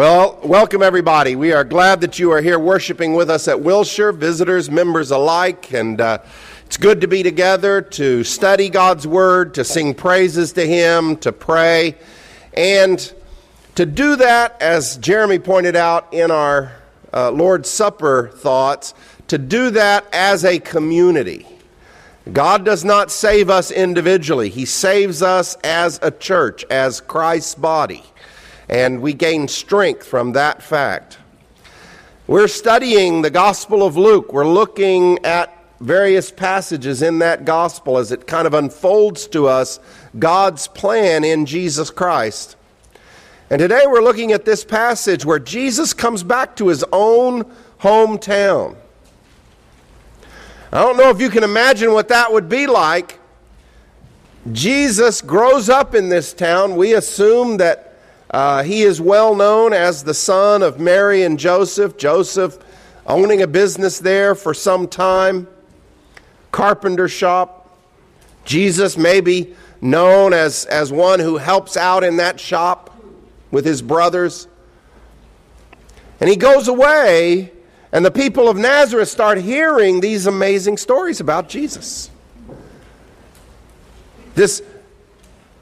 Well, 0.00 0.38
welcome 0.42 0.82
everybody. 0.82 1.36
We 1.36 1.52
are 1.52 1.62
glad 1.62 2.00
that 2.00 2.18
you 2.18 2.30
are 2.30 2.40
here 2.40 2.58
worshiping 2.58 3.12
with 3.12 3.28
us 3.28 3.46
at 3.48 3.60
Wilshire, 3.60 4.12
visitors, 4.12 4.70
members 4.70 5.10
alike, 5.10 5.74
and 5.74 6.00
uh, 6.00 6.20
it's 6.64 6.78
good 6.78 7.02
to 7.02 7.06
be 7.06 7.22
together 7.22 7.82
to 7.82 8.24
study 8.24 8.70
God's 8.70 9.06
Word, 9.06 9.52
to 9.56 9.62
sing 9.62 9.92
praises 9.92 10.54
to 10.54 10.66
Him, 10.66 11.18
to 11.18 11.32
pray, 11.32 11.98
and 12.54 13.12
to 13.74 13.84
do 13.84 14.16
that, 14.16 14.56
as 14.62 14.96
Jeremy 14.96 15.38
pointed 15.38 15.76
out 15.76 16.14
in 16.14 16.30
our 16.30 16.72
uh, 17.12 17.30
Lord's 17.30 17.68
Supper 17.68 18.28
thoughts, 18.28 18.94
to 19.28 19.36
do 19.36 19.68
that 19.68 20.06
as 20.14 20.46
a 20.46 20.60
community. 20.60 21.46
God 22.32 22.64
does 22.64 22.86
not 22.86 23.10
save 23.10 23.50
us 23.50 23.70
individually, 23.70 24.48
He 24.48 24.64
saves 24.64 25.20
us 25.20 25.56
as 25.56 26.00
a 26.00 26.10
church, 26.10 26.64
as 26.70 27.02
Christ's 27.02 27.54
body 27.54 28.02
and 28.70 29.02
we 29.02 29.12
gain 29.12 29.48
strength 29.48 30.06
from 30.06 30.32
that 30.32 30.62
fact. 30.62 31.18
We're 32.28 32.46
studying 32.46 33.20
the 33.20 33.30
Gospel 33.30 33.82
of 33.82 33.96
Luke. 33.96 34.32
We're 34.32 34.46
looking 34.46 35.18
at 35.24 35.52
various 35.80 36.30
passages 36.30 37.02
in 37.02 37.18
that 37.18 37.44
gospel 37.44 37.98
as 37.98 38.12
it 38.12 38.28
kind 38.28 38.46
of 38.46 38.54
unfolds 38.54 39.26
to 39.28 39.48
us 39.48 39.80
God's 40.16 40.68
plan 40.68 41.24
in 41.24 41.46
Jesus 41.46 41.90
Christ. 41.90 42.56
And 43.50 43.58
today 43.58 43.82
we're 43.86 44.02
looking 44.02 44.30
at 44.30 44.44
this 44.44 44.62
passage 44.62 45.24
where 45.24 45.40
Jesus 45.40 45.92
comes 45.92 46.22
back 46.22 46.54
to 46.56 46.68
his 46.68 46.84
own 46.92 47.44
hometown. 47.80 48.76
I 50.72 50.80
don't 50.80 50.96
know 50.96 51.10
if 51.10 51.20
you 51.20 51.30
can 51.30 51.42
imagine 51.42 51.92
what 51.92 52.08
that 52.08 52.32
would 52.32 52.48
be 52.48 52.68
like. 52.68 53.18
Jesus 54.52 55.20
grows 55.20 55.68
up 55.68 55.96
in 55.96 56.08
this 56.08 56.32
town. 56.32 56.76
We 56.76 56.94
assume 56.94 57.56
that 57.56 57.89
uh, 58.30 58.62
he 58.62 58.82
is 58.82 59.00
well 59.00 59.34
known 59.34 59.72
as 59.72 60.04
the 60.04 60.14
son 60.14 60.62
of 60.62 60.78
Mary 60.78 61.22
and 61.22 61.38
Joseph. 61.38 61.96
Joseph 61.96 62.58
owning 63.06 63.42
a 63.42 63.46
business 63.46 63.98
there 63.98 64.34
for 64.34 64.54
some 64.54 64.86
time, 64.86 65.48
carpenter 66.52 67.08
shop. 67.08 67.76
Jesus 68.44 68.96
may 68.96 69.20
be 69.20 69.54
known 69.80 70.32
as, 70.32 70.64
as 70.66 70.92
one 70.92 71.18
who 71.18 71.38
helps 71.38 71.76
out 71.76 72.04
in 72.04 72.18
that 72.18 72.38
shop 72.38 72.96
with 73.50 73.64
his 73.64 73.82
brothers. 73.82 74.46
And 76.20 76.28
he 76.28 76.36
goes 76.36 76.68
away, 76.68 77.50
and 77.90 78.04
the 78.04 78.10
people 78.10 78.48
of 78.48 78.56
Nazareth 78.56 79.08
start 79.08 79.38
hearing 79.38 80.00
these 80.00 80.26
amazing 80.26 80.76
stories 80.76 81.20
about 81.20 81.48
Jesus. 81.48 82.10
This, 84.34 84.62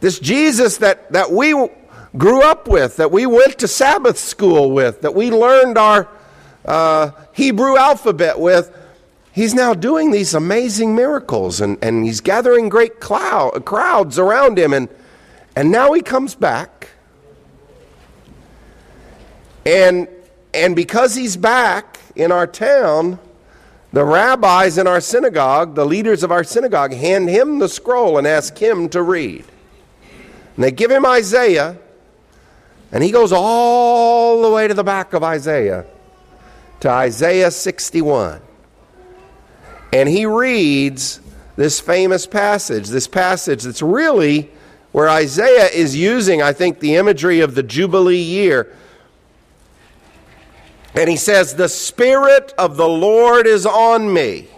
this 0.01 0.19
Jesus 0.19 0.79
that, 0.79 1.11
that 1.13 1.31
we 1.33 1.55
grew 2.17 2.43
up 2.43 2.69
with, 2.69 2.97
that 2.97 3.11
we 3.11 3.27
went 3.27 3.59
to 3.59 3.69
Sabbath 3.69 4.19
school 4.19 4.71
with, 4.71 5.03
that 5.03 5.15
we 5.15 5.31
learned 5.31 5.77
our 5.77 6.09
uh, 6.65 7.11
Hebrew 7.33 7.77
alphabet 7.77 8.39
with, 8.39 8.75
he's 9.33 9.55
now 9.55 9.75
doing 9.75 10.11
these 10.11 10.35
amazing 10.35 10.95
miracles 10.95 11.61
and, 11.61 11.79
and 11.83 12.05
he's 12.05 12.21
gathering 12.21 12.69
great 12.69 13.01
cloud, 13.01 13.65
crowds 13.65 14.19
around 14.19 14.59
him. 14.59 14.73
And, 14.73 14.89
and 15.55 15.71
now 15.71 15.93
he 15.93 16.03
comes 16.03 16.35
back. 16.35 16.89
And, 19.67 20.09
and 20.55 20.75
because 20.75 21.15
he's 21.15 21.37
back 21.37 21.99
in 22.17 22.33
our 22.33 22.47
town, 22.47 23.19
the 23.93 24.05
rabbis 24.05 24.79
in 24.79 24.87
our 24.87 25.01
synagogue, 25.01 25.75
the 25.75 25.87
leaders 25.87 26.23
of 26.23 26.31
our 26.31 26.45
synagogue, 26.45 26.93
hand 26.93 27.29
him 27.29 27.59
the 27.59 27.69
scroll 27.69 28.19
and 28.19 28.27
ask 28.27 28.57
him 28.59 28.89
to 28.91 29.03
read. 29.03 29.45
And 30.57 30.65
they 30.65 30.71
give 30.71 30.91
him 30.91 31.07
Isaiah, 31.07 31.79
and 32.93 33.05
he 33.05 33.11
goes 33.11 33.33
all 33.33 34.43
the 34.43 34.51
way 34.51 34.67
to 34.67 34.75
the 34.75 34.85
back 34.85 35.13
of 35.13 35.23
Isaiah, 35.23 35.85
to 36.81 36.91
Isaiah 36.91 37.51
61. 37.51 38.41
And 39.93 40.09
he 40.09 40.27
reads 40.27 41.21
this 41.57 41.81
famous 41.81 42.27
passage, 42.27 42.89
this 42.89 43.09
passage 43.09 43.63
that's 43.63 43.83
really 43.83 44.51
where 44.93 45.09
Isaiah 45.09 45.67
is 45.67 45.97
using, 45.97 46.41
I 46.41 46.53
think, 46.53 46.81
the 46.81 46.97
imagery 46.97 47.41
of 47.41 47.55
the 47.55 47.63
Jubilee 47.63 48.17
year. 48.17 48.75
And 50.95 51.11
he 51.11 51.17
says, 51.17 51.55
The 51.55 51.69
Spirit 51.69 52.55
of 52.57 52.77
the 52.77 52.89
Lord 52.89 53.47
is 53.47 53.67
on 53.67 54.13
me, 54.13 54.49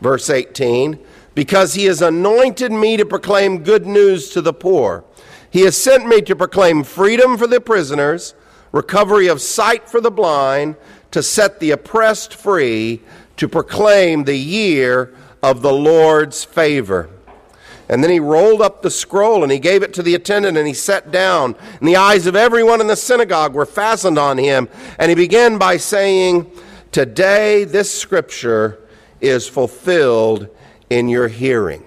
verse 0.00 0.30
18, 0.30 0.98
because 1.34 1.74
he 1.74 1.84
has 1.84 2.02
anointed 2.02 2.72
me 2.72 2.96
to 2.96 3.04
proclaim 3.04 3.62
good 3.62 3.86
news 3.86 4.30
to 4.30 4.42
the 4.42 4.52
poor. 4.52 5.04
He 5.50 5.62
has 5.62 5.76
sent 5.76 6.06
me 6.06 6.20
to 6.22 6.36
proclaim 6.36 6.82
freedom 6.82 7.38
for 7.38 7.46
the 7.46 7.60
prisoners, 7.60 8.34
recovery 8.72 9.28
of 9.28 9.40
sight 9.40 9.88
for 9.88 10.00
the 10.00 10.10
blind, 10.10 10.76
to 11.10 11.22
set 11.22 11.60
the 11.60 11.70
oppressed 11.70 12.34
free, 12.34 13.02
to 13.36 13.48
proclaim 13.48 14.24
the 14.24 14.36
year 14.36 15.14
of 15.42 15.62
the 15.62 15.72
Lord's 15.72 16.44
favor. 16.44 17.10
And 17.88 18.02
then 18.02 18.10
he 18.10 18.18
rolled 18.18 18.60
up 18.60 18.82
the 18.82 18.90
scroll 18.90 19.42
and 19.44 19.52
he 19.52 19.58
gave 19.58 19.82
it 19.82 19.94
to 19.94 20.02
the 20.02 20.14
attendant 20.14 20.58
and 20.58 20.66
he 20.66 20.74
sat 20.74 21.12
down. 21.12 21.54
And 21.78 21.88
the 21.88 21.96
eyes 21.96 22.26
of 22.26 22.34
everyone 22.34 22.80
in 22.80 22.88
the 22.88 22.96
synagogue 22.96 23.54
were 23.54 23.66
fastened 23.66 24.18
on 24.18 24.38
him. 24.38 24.68
And 24.98 25.08
he 25.08 25.14
began 25.14 25.56
by 25.56 25.76
saying, 25.76 26.50
Today 26.90 27.64
this 27.64 27.92
scripture 27.96 28.80
is 29.20 29.46
fulfilled 29.46 30.48
in 30.90 31.08
your 31.08 31.28
hearing. 31.28 31.85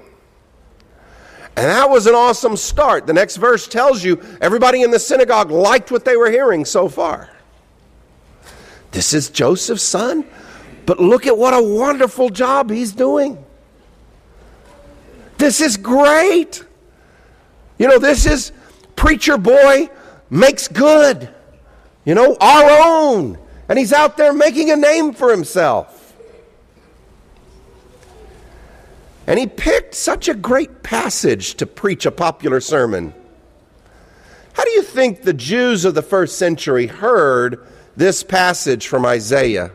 And 1.55 1.65
that 1.65 1.89
was 1.89 2.07
an 2.07 2.15
awesome 2.15 2.55
start. 2.55 3.05
The 3.05 3.13
next 3.13 3.37
verse 3.37 3.67
tells 3.67 4.03
you 4.03 4.21
everybody 4.39 4.81
in 4.81 4.91
the 4.91 4.99
synagogue 4.99 5.51
liked 5.51 5.91
what 5.91 6.05
they 6.05 6.15
were 6.15 6.31
hearing 6.31 6.63
so 6.63 6.87
far. 6.87 7.29
This 8.91 9.13
is 9.13 9.29
Joseph's 9.29 9.83
son, 9.83 10.25
but 10.85 10.99
look 10.99 11.27
at 11.27 11.37
what 11.37 11.53
a 11.53 11.61
wonderful 11.61 12.29
job 12.29 12.69
he's 12.69 12.93
doing. 12.93 13.43
This 15.37 15.61
is 15.61 15.77
great. 15.77 16.63
You 17.77 17.87
know, 17.87 17.99
this 17.99 18.25
is 18.25 18.51
preacher 18.95 19.37
boy 19.37 19.89
makes 20.29 20.67
good. 20.67 21.29
You 22.05 22.15
know, 22.15 22.35
our 22.39 22.81
own. 22.85 23.37
And 23.67 23.77
he's 23.77 23.93
out 23.93 24.17
there 24.17 24.33
making 24.33 24.71
a 24.71 24.75
name 24.75 25.13
for 25.13 25.31
himself. 25.31 25.98
And 29.29 29.37
he 29.37 29.45
picked 29.45 29.93
such 29.93 30.27
a 30.27 30.33
great 30.33 30.81
passage 30.81 31.53
to 31.55 31.67
preach 31.67 32.07
a 32.07 32.11
popular 32.11 32.59
sermon. 32.59 33.13
How 34.53 34.65
do 34.65 34.71
you 34.71 34.81
think 34.81 35.21
the 35.21 35.33
Jews 35.33 35.85
of 35.85 35.93
the 35.93 36.01
first 36.01 36.39
century 36.39 36.87
heard 36.87 37.63
this 37.95 38.23
passage 38.23 38.87
from 38.87 39.05
Isaiah? 39.05 39.69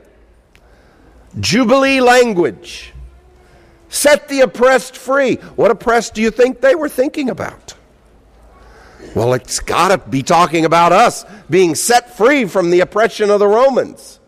Jubilee 1.38 2.00
language. 2.00 2.92
Set 3.88 4.26
the 4.26 4.40
oppressed 4.40 4.96
free. 4.96 5.36
What 5.54 5.70
oppressed 5.70 6.14
do 6.14 6.22
you 6.22 6.32
think 6.32 6.60
they 6.60 6.74
were 6.74 6.88
thinking 6.88 7.30
about? 7.30 7.74
Well, 9.14 9.34
it's 9.34 9.60
got 9.60 9.88
to 9.88 10.10
be 10.10 10.24
talking 10.24 10.64
about 10.64 10.90
us 10.90 11.24
being 11.48 11.76
set 11.76 12.16
free 12.16 12.46
from 12.46 12.70
the 12.70 12.80
oppression 12.80 13.30
of 13.30 13.38
the 13.38 13.46
Romans. 13.46 14.18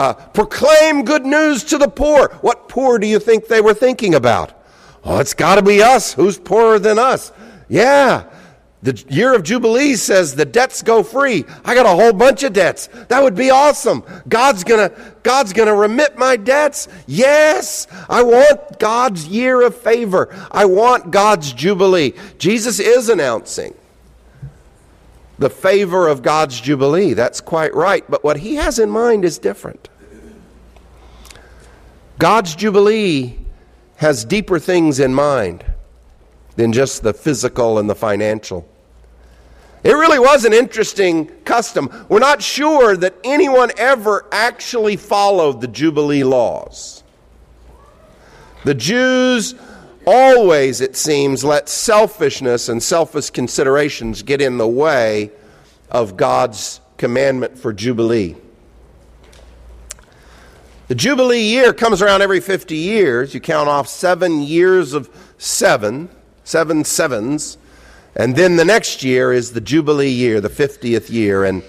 Uh, 0.00 0.14
proclaim 0.14 1.04
good 1.04 1.26
news 1.26 1.62
to 1.62 1.76
the 1.76 1.86
poor. 1.86 2.30
What 2.40 2.70
poor 2.70 2.98
do 2.98 3.06
you 3.06 3.18
think 3.18 3.48
they 3.48 3.60
were 3.60 3.74
thinking 3.74 4.14
about? 4.14 4.50
Oh, 5.04 5.18
it's 5.18 5.34
got 5.34 5.56
to 5.56 5.62
be 5.62 5.82
us. 5.82 6.14
Who's 6.14 6.38
poorer 6.38 6.78
than 6.78 6.98
us? 6.98 7.32
Yeah. 7.68 8.24
The 8.82 9.04
year 9.10 9.34
of 9.34 9.42
Jubilee 9.42 9.96
says 9.96 10.34
the 10.34 10.46
debts 10.46 10.80
go 10.80 11.02
free. 11.02 11.44
I 11.66 11.74
got 11.74 11.84
a 11.84 11.90
whole 11.90 12.14
bunch 12.14 12.44
of 12.44 12.54
debts. 12.54 12.86
That 13.08 13.22
would 13.22 13.34
be 13.34 13.50
awesome. 13.50 14.02
God's 14.26 14.64
gonna, 14.64 14.90
God's 15.22 15.52
gonna 15.52 15.74
remit 15.74 16.16
my 16.16 16.36
debts. 16.36 16.88
Yes, 17.06 17.86
I 18.08 18.22
want 18.22 18.78
God's 18.78 19.26
year 19.26 19.60
of 19.60 19.76
favor. 19.76 20.34
I 20.50 20.64
want 20.64 21.10
God's 21.10 21.52
Jubilee. 21.52 22.14
Jesus 22.38 22.80
is 22.80 23.10
announcing 23.10 23.74
the 25.38 25.50
favor 25.50 26.08
of 26.08 26.22
God's 26.22 26.58
Jubilee. 26.58 27.12
That's 27.12 27.42
quite 27.42 27.74
right. 27.74 28.02
But 28.10 28.24
what 28.24 28.38
he 28.38 28.54
has 28.54 28.78
in 28.78 28.88
mind 28.88 29.26
is 29.26 29.36
different. 29.36 29.89
God's 32.20 32.54
Jubilee 32.54 33.34
has 33.96 34.26
deeper 34.26 34.58
things 34.58 35.00
in 35.00 35.14
mind 35.14 35.64
than 36.54 36.70
just 36.70 37.02
the 37.02 37.14
physical 37.14 37.78
and 37.78 37.88
the 37.88 37.94
financial. 37.94 38.68
It 39.82 39.94
really 39.94 40.18
was 40.18 40.44
an 40.44 40.52
interesting 40.52 41.28
custom. 41.46 41.88
We're 42.10 42.18
not 42.18 42.42
sure 42.42 42.94
that 42.98 43.14
anyone 43.24 43.70
ever 43.78 44.26
actually 44.30 44.96
followed 44.96 45.62
the 45.62 45.66
Jubilee 45.66 46.22
laws. 46.22 47.02
The 48.66 48.74
Jews 48.74 49.54
always, 50.06 50.82
it 50.82 50.96
seems, 50.96 51.42
let 51.42 51.70
selfishness 51.70 52.68
and 52.68 52.82
selfish 52.82 53.30
considerations 53.30 54.22
get 54.22 54.42
in 54.42 54.58
the 54.58 54.68
way 54.68 55.30
of 55.90 56.18
God's 56.18 56.82
commandment 56.98 57.58
for 57.58 57.72
Jubilee. 57.72 58.36
The 60.90 60.96
Jubilee 60.96 61.42
year 61.42 61.72
comes 61.72 62.02
around 62.02 62.20
every 62.20 62.40
50 62.40 62.74
years. 62.74 63.32
You 63.32 63.38
count 63.38 63.68
off 63.68 63.86
seven 63.86 64.42
years 64.42 64.92
of 64.92 65.08
seven, 65.38 66.08
seven 66.42 66.82
sevens, 66.84 67.58
And 68.16 68.34
then 68.34 68.56
the 68.56 68.64
next 68.64 69.04
year 69.04 69.32
is 69.32 69.52
the 69.52 69.60
Jubilee 69.60 70.10
year, 70.10 70.40
the 70.40 70.48
50th 70.48 71.08
year. 71.08 71.44
And, 71.44 71.62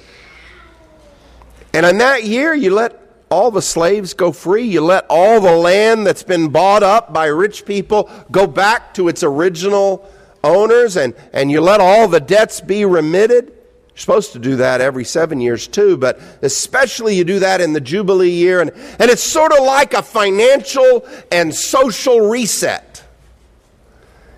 and 1.72 1.86
in 1.86 2.00
that 2.00 2.24
year, 2.24 2.56
you 2.56 2.74
let 2.74 3.00
all 3.30 3.52
the 3.52 3.62
slaves 3.62 4.16
go 4.16 4.32
free. 4.32 4.64
You 4.64 4.82
let 4.82 5.06
all 5.08 5.40
the 5.40 5.56
land 5.56 6.08
that's 6.08 6.24
been 6.24 6.50
bought 6.50 6.82
up 6.82 7.14
by 7.14 7.28
rich 7.28 7.64
people 7.64 8.10
go 8.32 8.48
back 8.48 8.92
to 8.96 9.08
its 9.08 9.22
original 9.22 10.10
owners. 10.44 10.98
And, 10.98 11.14
and 11.32 11.52
you 11.52 11.62
let 11.62 11.80
all 11.80 12.08
the 12.08 12.20
debts 12.20 12.60
be 12.60 12.86
remitted. 12.86 13.54
You're 13.94 14.00
supposed 14.00 14.34
to 14.34 14.40
do 14.40 14.56
that 14.58 14.80
every 14.80 15.04
seven 15.04 15.42
years 15.42 15.68
too, 15.68 15.98
but 15.98 16.20
especially 16.42 17.16
you 17.16 17.24
do 17.26 17.40
that 17.40 17.60
in 17.60 17.74
the 17.74 17.82
Jubilee 17.82 18.32
year. 18.32 18.62
And, 18.62 18.72
and 18.72 19.12
it's 19.12 19.24
sort 19.24 19.52
of 19.52 19.60
like 19.66 19.94
a 19.94 20.02
financial 20.02 21.06
and 21.32 21.54
social 21.54 22.22
reset. 22.22 23.04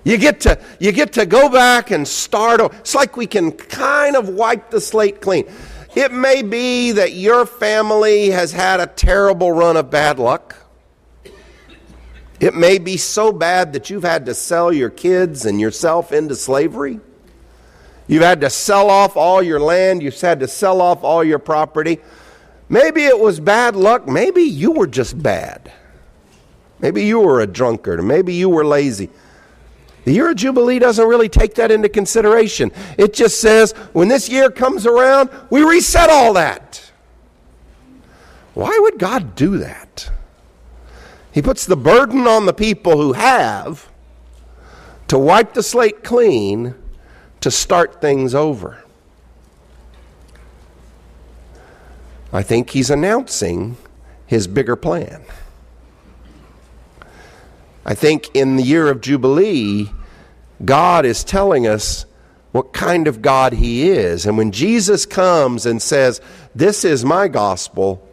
You 0.03 0.17
get 0.17 0.41
to 0.41 0.59
you 0.79 0.91
get 0.91 1.13
to 1.13 1.25
go 1.25 1.49
back 1.49 1.91
and 1.91 2.07
start. 2.07 2.59
It's 2.61 2.95
like 2.95 3.15
we 3.15 3.27
can 3.27 3.51
kind 3.51 4.15
of 4.15 4.27
wipe 4.27 4.69
the 4.69 4.81
slate 4.81 5.21
clean. 5.21 5.45
It 5.95 6.11
may 6.11 6.41
be 6.41 6.91
that 6.93 7.13
your 7.13 7.45
family 7.45 8.31
has 8.31 8.51
had 8.51 8.79
a 8.79 8.87
terrible 8.87 9.51
run 9.51 9.77
of 9.77 9.91
bad 9.91 10.17
luck. 10.17 10.55
It 12.39 12.55
may 12.55 12.79
be 12.79 12.97
so 12.97 13.31
bad 13.31 13.73
that 13.73 13.89
you've 13.89 14.03
had 14.03 14.25
to 14.25 14.33
sell 14.33 14.73
your 14.73 14.89
kids 14.89 15.45
and 15.45 15.61
yourself 15.61 16.11
into 16.11 16.35
slavery. 16.35 16.99
You've 18.07 18.23
had 18.23 18.41
to 18.41 18.49
sell 18.49 18.89
off 18.89 19.15
all 19.15 19.41
your 19.41 19.59
land. 19.59 20.03
You've 20.03 20.19
had 20.19 20.39
to 20.41 20.47
sell 20.47 20.81
off 20.81 21.03
all 21.03 21.23
your 21.23 21.39
property. 21.39 21.99
Maybe 22.69 23.05
it 23.05 23.17
was 23.17 23.39
bad 23.39 23.75
luck. 23.75 24.07
Maybe 24.07 24.43
you 24.43 24.71
were 24.71 24.87
just 24.87 25.21
bad. 25.21 25.71
Maybe 26.79 27.05
you 27.05 27.19
were 27.19 27.39
a 27.39 27.47
drunkard. 27.47 28.03
Maybe 28.03 28.33
you 28.33 28.49
were 28.49 28.65
lazy. 28.65 29.09
The 30.05 30.11
year 30.11 30.31
of 30.31 30.35
Jubilee 30.35 30.79
doesn't 30.79 31.07
really 31.07 31.29
take 31.29 31.55
that 31.55 31.71
into 31.71 31.87
consideration. 31.87 32.71
It 32.97 33.13
just 33.13 33.39
says 33.39 33.71
when 33.93 34.09
this 34.09 34.27
year 34.27 34.49
comes 34.49 34.85
around, 34.85 35.29
we 35.49 35.63
reset 35.63 36.09
all 36.09 36.33
that. 36.33 36.91
Why 38.53 38.77
would 38.81 38.99
God 38.99 39.35
do 39.35 39.57
that? 39.59 40.11
He 41.31 41.41
puts 41.41 41.65
the 41.65 41.77
burden 41.77 42.27
on 42.27 42.45
the 42.45 42.53
people 42.53 43.01
who 43.01 43.13
have 43.13 43.89
to 45.07 45.17
wipe 45.17 45.53
the 45.53 45.63
slate 45.63 46.03
clean 46.03 46.75
to 47.43 47.51
start 47.51 48.01
things 48.01 48.33
over. 48.33 48.83
I 52.31 52.41
think 52.41 52.71
he's 52.71 52.89
announcing 52.89 53.77
his 54.25 54.47
bigger 54.47 54.75
plan. 54.75 55.23
I 57.85 57.93
think 57.95 58.29
in 58.33 58.55
the 58.55 58.63
year 58.63 58.89
of 58.89 59.01
Jubilee, 59.01 59.89
God 60.63 61.05
is 61.05 61.23
telling 61.23 61.67
us 61.67 62.05
what 62.53 62.71
kind 62.71 63.07
of 63.07 63.21
God 63.21 63.53
He 63.53 63.89
is. 63.89 64.25
And 64.25 64.37
when 64.37 64.51
Jesus 64.51 65.05
comes 65.05 65.65
and 65.65 65.81
says, 65.81 66.21
This 66.55 66.85
is 66.85 67.03
my 67.03 67.27
gospel, 67.27 68.07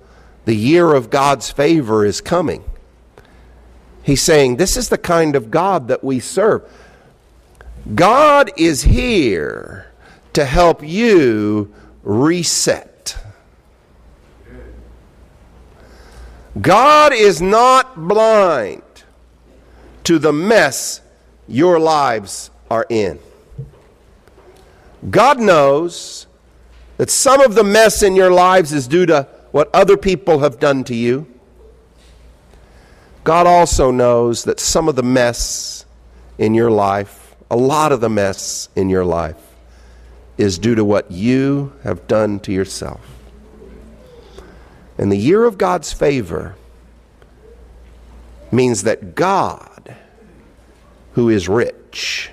the 0.45 0.57
year 0.57 0.93
of 0.95 1.11
God's 1.11 1.51
favor 1.51 2.05
is 2.05 2.21
coming. 2.21 2.65
He's 4.03 4.23
saying, 4.23 4.57
This 4.57 4.77
is 4.77 4.89
the 4.89 4.99
kind 4.99 5.37
of 5.37 5.51
God 5.51 5.89
that 5.89 6.03
we 6.03 6.19
serve. 6.19 6.69
God 7.95 8.51
is 8.57 8.83
here 8.83 9.91
to 10.33 10.45
help 10.45 10.83
you 10.83 11.75
reset. 12.03 13.17
God 16.61 17.13
is 17.13 17.41
not 17.41 17.97
blind 18.09 18.83
to 20.05 20.19
the 20.19 20.33
mess 20.33 21.01
your 21.47 21.79
lives 21.79 22.51
are 22.71 22.87
in. 22.89 23.19
God 25.09 25.41
knows 25.41 26.27
that 26.97 27.11
some 27.11 27.41
of 27.41 27.55
the 27.55 27.65
mess 27.65 28.03
in 28.03 28.15
your 28.15 28.31
lives 28.31 28.73
is 28.73 28.87
due 28.87 29.07
to 29.07 29.27
what 29.53 29.71
other 29.75 29.97
people 29.97 30.41
have 30.41 30.61
done 30.61 30.85
to 30.85 30.95
you. 30.95 31.27
God 33.25 33.47
also 33.47 33.91
knows 33.91 34.45
that 34.45 34.61
some 34.61 34.89
of 34.89 34.97
the 34.97 35.03
mess 35.03 35.85
in 36.39 36.55
your 36.55 36.71
life, 36.71 37.20
a 37.51 37.57
lot 37.57 37.93
of 37.93 38.01
the 38.01 38.09
mess 38.09 38.69
in 38.77 38.89
your 38.89 39.05
life, 39.05 39.37
is 40.39 40.59
due 40.59 40.75
to 40.75 40.85
what 40.85 41.11
you 41.11 41.73
have 41.83 42.07
done 42.07 42.41
to 42.41 42.53
yourself. 42.53 43.01
And 44.97 45.11
the 45.11 45.17
year 45.17 45.45
of 45.45 45.59
God's 45.59 45.93
favor 45.93 46.57
means 48.53 48.83
that 48.83 49.15
God 49.15 49.97
who 51.15 51.29
is 51.29 51.49
rich 51.49 52.31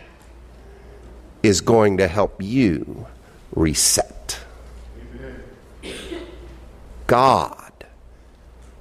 is 1.44 1.62
going 1.62 1.98
to 1.98 2.08
help 2.08 2.42
you 2.42 3.08
reset. 3.56 4.40
God 7.08 7.72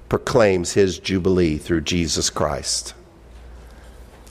proclaims 0.09 0.73
his 0.73 0.99
jubilee 0.99 1.57
through 1.57 1.81
Jesus 1.81 2.29
Christ. 2.29 2.93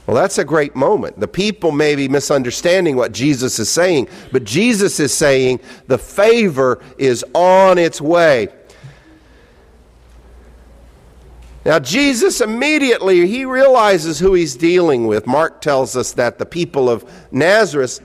Well, 0.06 0.16
that's 0.16 0.38
a 0.38 0.44
great 0.44 0.76
moment. 0.76 1.18
The 1.18 1.28
people 1.28 1.72
may 1.72 1.96
be 1.96 2.08
misunderstanding 2.08 2.94
what 2.94 3.12
Jesus 3.12 3.58
is 3.58 3.68
saying, 3.68 4.08
but 4.30 4.44
Jesus 4.44 5.00
is 5.00 5.12
saying 5.12 5.60
the 5.88 5.98
favor 5.98 6.80
is 6.96 7.24
on 7.34 7.76
its 7.78 8.00
way. 8.00 8.48
Now, 11.64 11.80
Jesus 11.80 12.40
immediately, 12.40 13.26
he 13.26 13.44
realizes 13.44 14.20
who 14.20 14.34
he's 14.34 14.54
dealing 14.54 15.08
with. 15.08 15.26
Mark 15.26 15.60
tells 15.60 15.96
us 15.96 16.12
that 16.12 16.38
the 16.38 16.46
people 16.46 16.88
of 16.88 17.04
Nazareth 17.32 18.00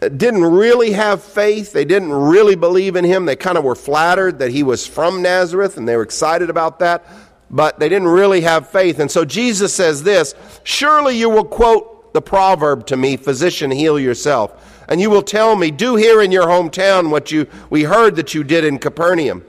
didn't 0.00 0.44
really 0.44 0.90
have 0.90 1.22
faith. 1.22 1.72
They 1.72 1.84
didn't 1.84 2.12
really 2.12 2.56
believe 2.56 2.96
in 2.96 3.04
him. 3.04 3.24
They 3.24 3.36
kind 3.36 3.56
of 3.56 3.62
were 3.62 3.76
flattered 3.76 4.40
that 4.40 4.50
he 4.50 4.64
was 4.64 4.86
from 4.86 5.22
Nazareth 5.22 5.76
and 5.76 5.88
they 5.88 5.96
were 5.96 6.02
excited 6.02 6.50
about 6.50 6.80
that, 6.80 7.06
but 7.50 7.78
they 7.78 7.88
didn't 7.88 8.08
really 8.08 8.40
have 8.42 8.68
faith. 8.68 8.98
And 8.98 9.10
so 9.10 9.24
Jesus 9.24 9.74
says 9.74 10.02
this 10.02 10.34
Surely 10.64 11.16
you 11.16 11.30
will 11.30 11.44
quote 11.44 12.12
the 12.12 12.22
proverb 12.22 12.86
to 12.86 12.96
me, 12.96 13.16
Physician, 13.16 13.70
heal 13.70 13.98
yourself. 13.98 14.84
And 14.88 15.00
you 15.00 15.10
will 15.10 15.22
tell 15.22 15.56
me, 15.56 15.70
Do 15.70 15.96
here 15.96 16.22
in 16.22 16.32
your 16.32 16.46
hometown 16.46 17.10
what 17.10 17.30
you, 17.30 17.46
we 17.70 17.84
heard 17.84 18.16
that 18.16 18.34
you 18.34 18.44
did 18.44 18.64
in 18.64 18.78
Capernaum. 18.78 19.44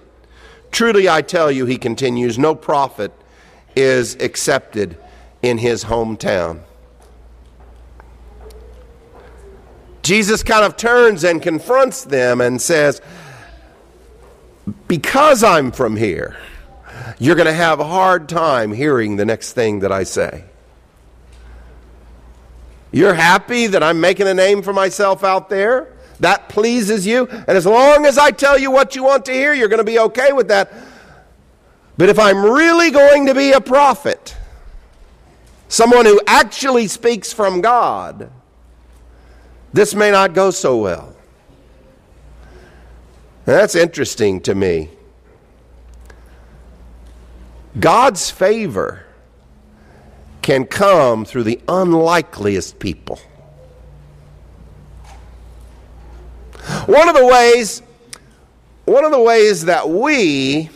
Truly 0.71 1.07
I 1.07 1.21
tell 1.21 1.51
you, 1.51 1.65
he 1.65 1.77
continues, 1.77 2.38
no 2.38 2.53
prophet 2.53 3.11
is 3.75 4.15
accepted 4.15 4.97
in 5.41 5.59
his 5.59 5.85
hometown. 5.85 6.61
Jesus 10.01 10.41
kind 10.41 10.63
of 10.65 10.77
turns 10.77 11.24
and 11.24 11.41
confronts 11.41 12.03
them 12.03 12.41
and 12.41 12.62
says, 12.62 13.01
Because 14.88 15.43
I'm 15.43 15.72
from 15.72 15.95
here, 15.95 16.38
you're 17.19 17.36
going 17.36 17.47
to 17.47 17.53
have 17.53 17.79
a 17.79 17.88
hard 17.88 18.29
time 18.29 18.71
hearing 18.71 19.15
the 19.15 19.25
next 19.25 19.53
thing 19.53 19.79
that 19.79 19.91
I 19.91 20.03
say. 20.03 20.43
You're 22.91 23.13
happy 23.13 23.67
that 23.67 23.83
I'm 23.83 24.00
making 24.00 24.27
a 24.27 24.33
name 24.33 24.62
for 24.62 24.74
myself 24.74 25.24
out 25.24 25.50
there? 25.50 25.93
That 26.19 26.50
pleases 26.50 27.05
you? 27.05 27.27
And 27.27 27.50
as 27.50 27.65
long 27.65 28.05
as 28.05 28.17
I 28.17 28.31
tell 28.31 28.57
you 28.57 28.71
what 28.71 28.95
you 28.95 29.03
want 29.03 29.25
to 29.25 29.33
hear, 29.33 29.53
you're 29.53 29.67
going 29.67 29.79
to 29.79 29.83
be 29.83 30.00
okay 30.00 30.31
with 30.31 30.47
that. 30.47 30.71
But 31.97 32.09
if 32.09 32.19
I'm 32.19 32.43
really 32.43 32.91
going 32.91 33.25
to 33.27 33.36
be 33.36 33.51
a 33.51 33.62
prophet, 33.62 34.36
someone 35.67 36.05
who 36.05 36.21
actually 36.27 36.88
speaks 36.88 37.33
from 37.33 37.62
God, 37.62 38.31
this 39.74 39.93
may 39.93 40.12
not 40.12 40.33
go 40.33 40.51
so 40.51 40.77
well. 40.77 41.15
That's 43.45 43.75
interesting 43.75 44.41
to 44.41 44.55
me. 44.55 44.89
God's 47.79 48.31
favor 48.31 49.05
can 50.41 50.65
come 50.65 51.25
through 51.25 51.43
the 51.43 51.60
unlikeliest 51.67 52.79
people. 52.79 53.19
One 56.86 57.10
of 57.10 57.15
the 57.15 57.25
ways 57.25 57.81
one 58.88 59.03
of 59.03 59.12
the 59.12 59.22
ways 59.22 59.65
that 59.65 59.89
we 59.89 60.69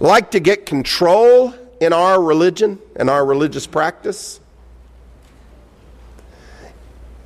like 0.00 0.32
to 0.32 0.40
get 0.40 0.66
control 0.66 1.54
in 1.80 1.94
our 1.94 2.22
religion 2.22 2.78
and 2.94 3.08
our 3.08 3.24
religious 3.24 3.66
practice 3.66 4.38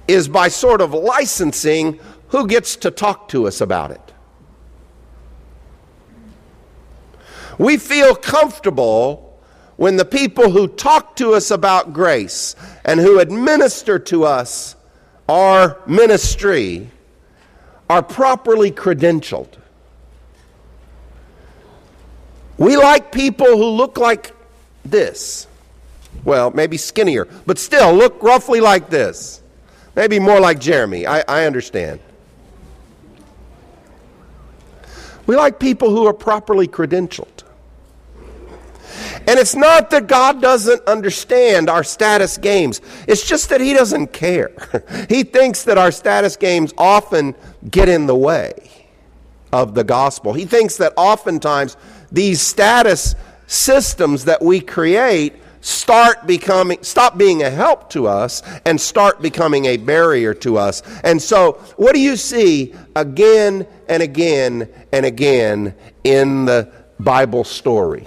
is 0.06 0.28
by 0.28 0.46
sort 0.46 0.80
of 0.80 0.94
licensing 0.94 1.98
who 2.28 2.46
gets 2.46 2.76
to 2.76 2.92
talk 2.92 3.28
to 3.30 3.48
us 3.48 3.60
about 3.60 3.90
it. 3.90 4.13
We 7.58 7.76
feel 7.76 8.14
comfortable 8.14 9.40
when 9.76 9.96
the 9.96 10.04
people 10.04 10.50
who 10.50 10.68
talk 10.68 11.16
to 11.16 11.34
us 11.34 11.50
about 11.50 11.92
grace 11.92 12.54
and 12.84 13.00
who 13.00 13.18
administer 13.18 13.98
to 13.98 14.24
us 14.24 14.76
our 15.28 15.80
ministry 15.86 16.90
are 17.88 18.02
properly 18.02 18.70
credentialed. 18.70 19.58
We 22.56 22.76
like 22.76 23.10
people 23.10 23.46
who 23.46 23.66
look 23.70 23.98
like 23.98 24.32
this. 24.84 25.48
Well, 26.24 26.50
maybe 26.50 26.76
skinnier, 26.76 27.26
but 27.46 27.58
still 27.58 27.92
look 27.92 28.22
roughly 28.22 28.60
like 28.60 28.90
this. 28.90 29.42
Maybe 29.96 30.18
more 30.18 30.40
like 30.40 30.60
Jeremy. 30.60 31.06
I, 31.06 31.20
I 31.26 31.46
understand. 31.46 32.00
We 35.26 35.36
like 35.36 35.58
people 35.58 35.90
who 35.90 36.06
are 36.06 36.12
properly 36.12 36.68
credentialed. 36.68 37.43
And 39.26 39.38
it's 39.38 39.54
not 39.54 39.90
that 39.90 40.06
God 40.06 40.40
doesn't 40.40 40.86
understand 40.86 41.70
our 41.70 41.84
status 41.84 42.38
games, 42.38 42.80
it's 43.06 43.26
just 43.26 43.48
that 43.50 43.60
He 43.60 43.72
doesn't 43.72 44.12
care. 44.12 44.52
he 45.08 45.22
thinks 45.22 45.64
that 45.64 45.78
our 45.78 45.90
status 45.90 46.36
games 46.36 46.72
often 46.78 47.34
get 47.70 47.88
in 47.88 48.06
the 48.06 48.16
way 48.16 48.70
of 49.52 49.74
the 49.74 49.84
gospel. 49.84 50.32
He 50.32 50.44
thinks 50.44 50.76
that 50.78 50.92
oftentimes 50.96 51.76
these 52.10 52.40
status 52.40 53.14
systems 53.46 54.24
that 54.24 54.42
we 54.42 54.60
create 54.60 55.34
start 55.60 56.26
becoming 56.26 56.82
stop 56.82 57.16
being 57.16 57.42
a 57.42 57.50
help 57.50 57.88
to 57.88 58.06
us 58.06 58.42
and 58.66 58.78
start 58.78 59.22
becoming 59.22 59.64
a 59.66 59.76
barrier 59.78 60.34
to 60.34 60.58
us. 60.58 60.82
And 61.02 61.20
so, 61.20 61.52
what 61.76 61.94
do 61.94 62.00
you 62.00 62.16
see 62.16 62.74
again 62.94 63.66
and 63.88 64.02
again 64.02 64.68
and 64.92 65.06
again 65.06 65.74
in 66.04 66.44
the 66.44 66.70
Bible 67.00 67.44
story? 67.44 68.06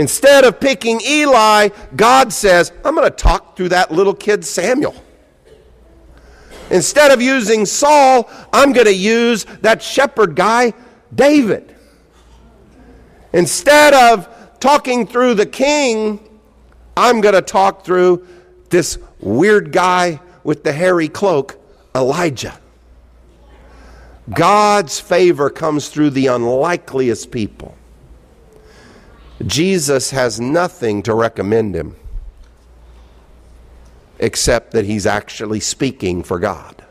Instead 0.00 0.44
of 0.46 0.58
picking 0.58 0.98
Eli, 1.02 1.68
God 1.94 2.32
says, 2.32 2.72
I'm 2.86 2.94
going 2.94 3.06
to 3.06 3.14
talk 3.14 3.54
through 3.54 3.68
that 3.68 3.92
little 3.92 4.14
kid 4.14 4.46
Samuel. 4.46 4.94
Instead 6.70 7.10
of 7.10 7.20
using 7.20 7.66
Saul, 7.66 8.30
I'm 8.50 8.72
going 8.72 8.86
to 8.86 8.94
use 8.94 9.44
that 9.60 9.82
shepherd 9.82 10.34
guy, 10.34 10.72
David. 11.14 11.76
Instead 13.34 13.92
of 13.92 14.26
talking 14.58 15.06
through 15.06 15.34
the 15.34 15.44
king, 15.44 16.26
I'm 16.96 17.20
going 17.20 17.34
to 17.34 17.42
talk 17.42 17.84
through 17.84 18.26
this 18.70 18.98
weird 19.20 19.70
guy 19.70 20.18
with 20.44 20.64
the 20.64 20.72
hairy 20.72 21.08
cloak, 21.08 21.60
Elijah. 21.94 22.58
God's 24.32 24.98
favor 24.98 25.50
comes 25.50 25.88
through 25.88 26.08
the 26.08 26.28
unlikeliest 26.28 27.30
people. 27.30 27.76
Jesus 29.46 30.10
has 30.10 30.40
nothing 30.40 31.02
to 31.04 31.14
recommend 31.14 31.74
him 31.74 31.96
except 34.18 34.72
that 34.72 34.84
he's 34.84 35.06
actually 35.06 35.60
speaking 35.60 36.22
for 36.22 36.38
God. 36.38 36.84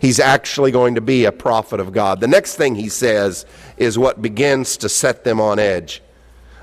He's 0.00 0.20
actually 0.20 0.70
going 0.70 0.94
to 0.94 1.00
be 1.00 1.24
a 1.24 1.32
prophet 1.32 1.80
of 1.80 1.92
God. 1.92 2.20
The 2.20 2.28
next 2.28 2.54
thing 2.56 2.74
he 2.74 2.88
says 2.88 3.46
is 3.76 3.98
what 3.98 4.22
begins 4.22 4.76
to 4.78 4.88
set 4.88 5.24
them 5.24 5.40
on 5.40 5.58
edge. 5.58 6.02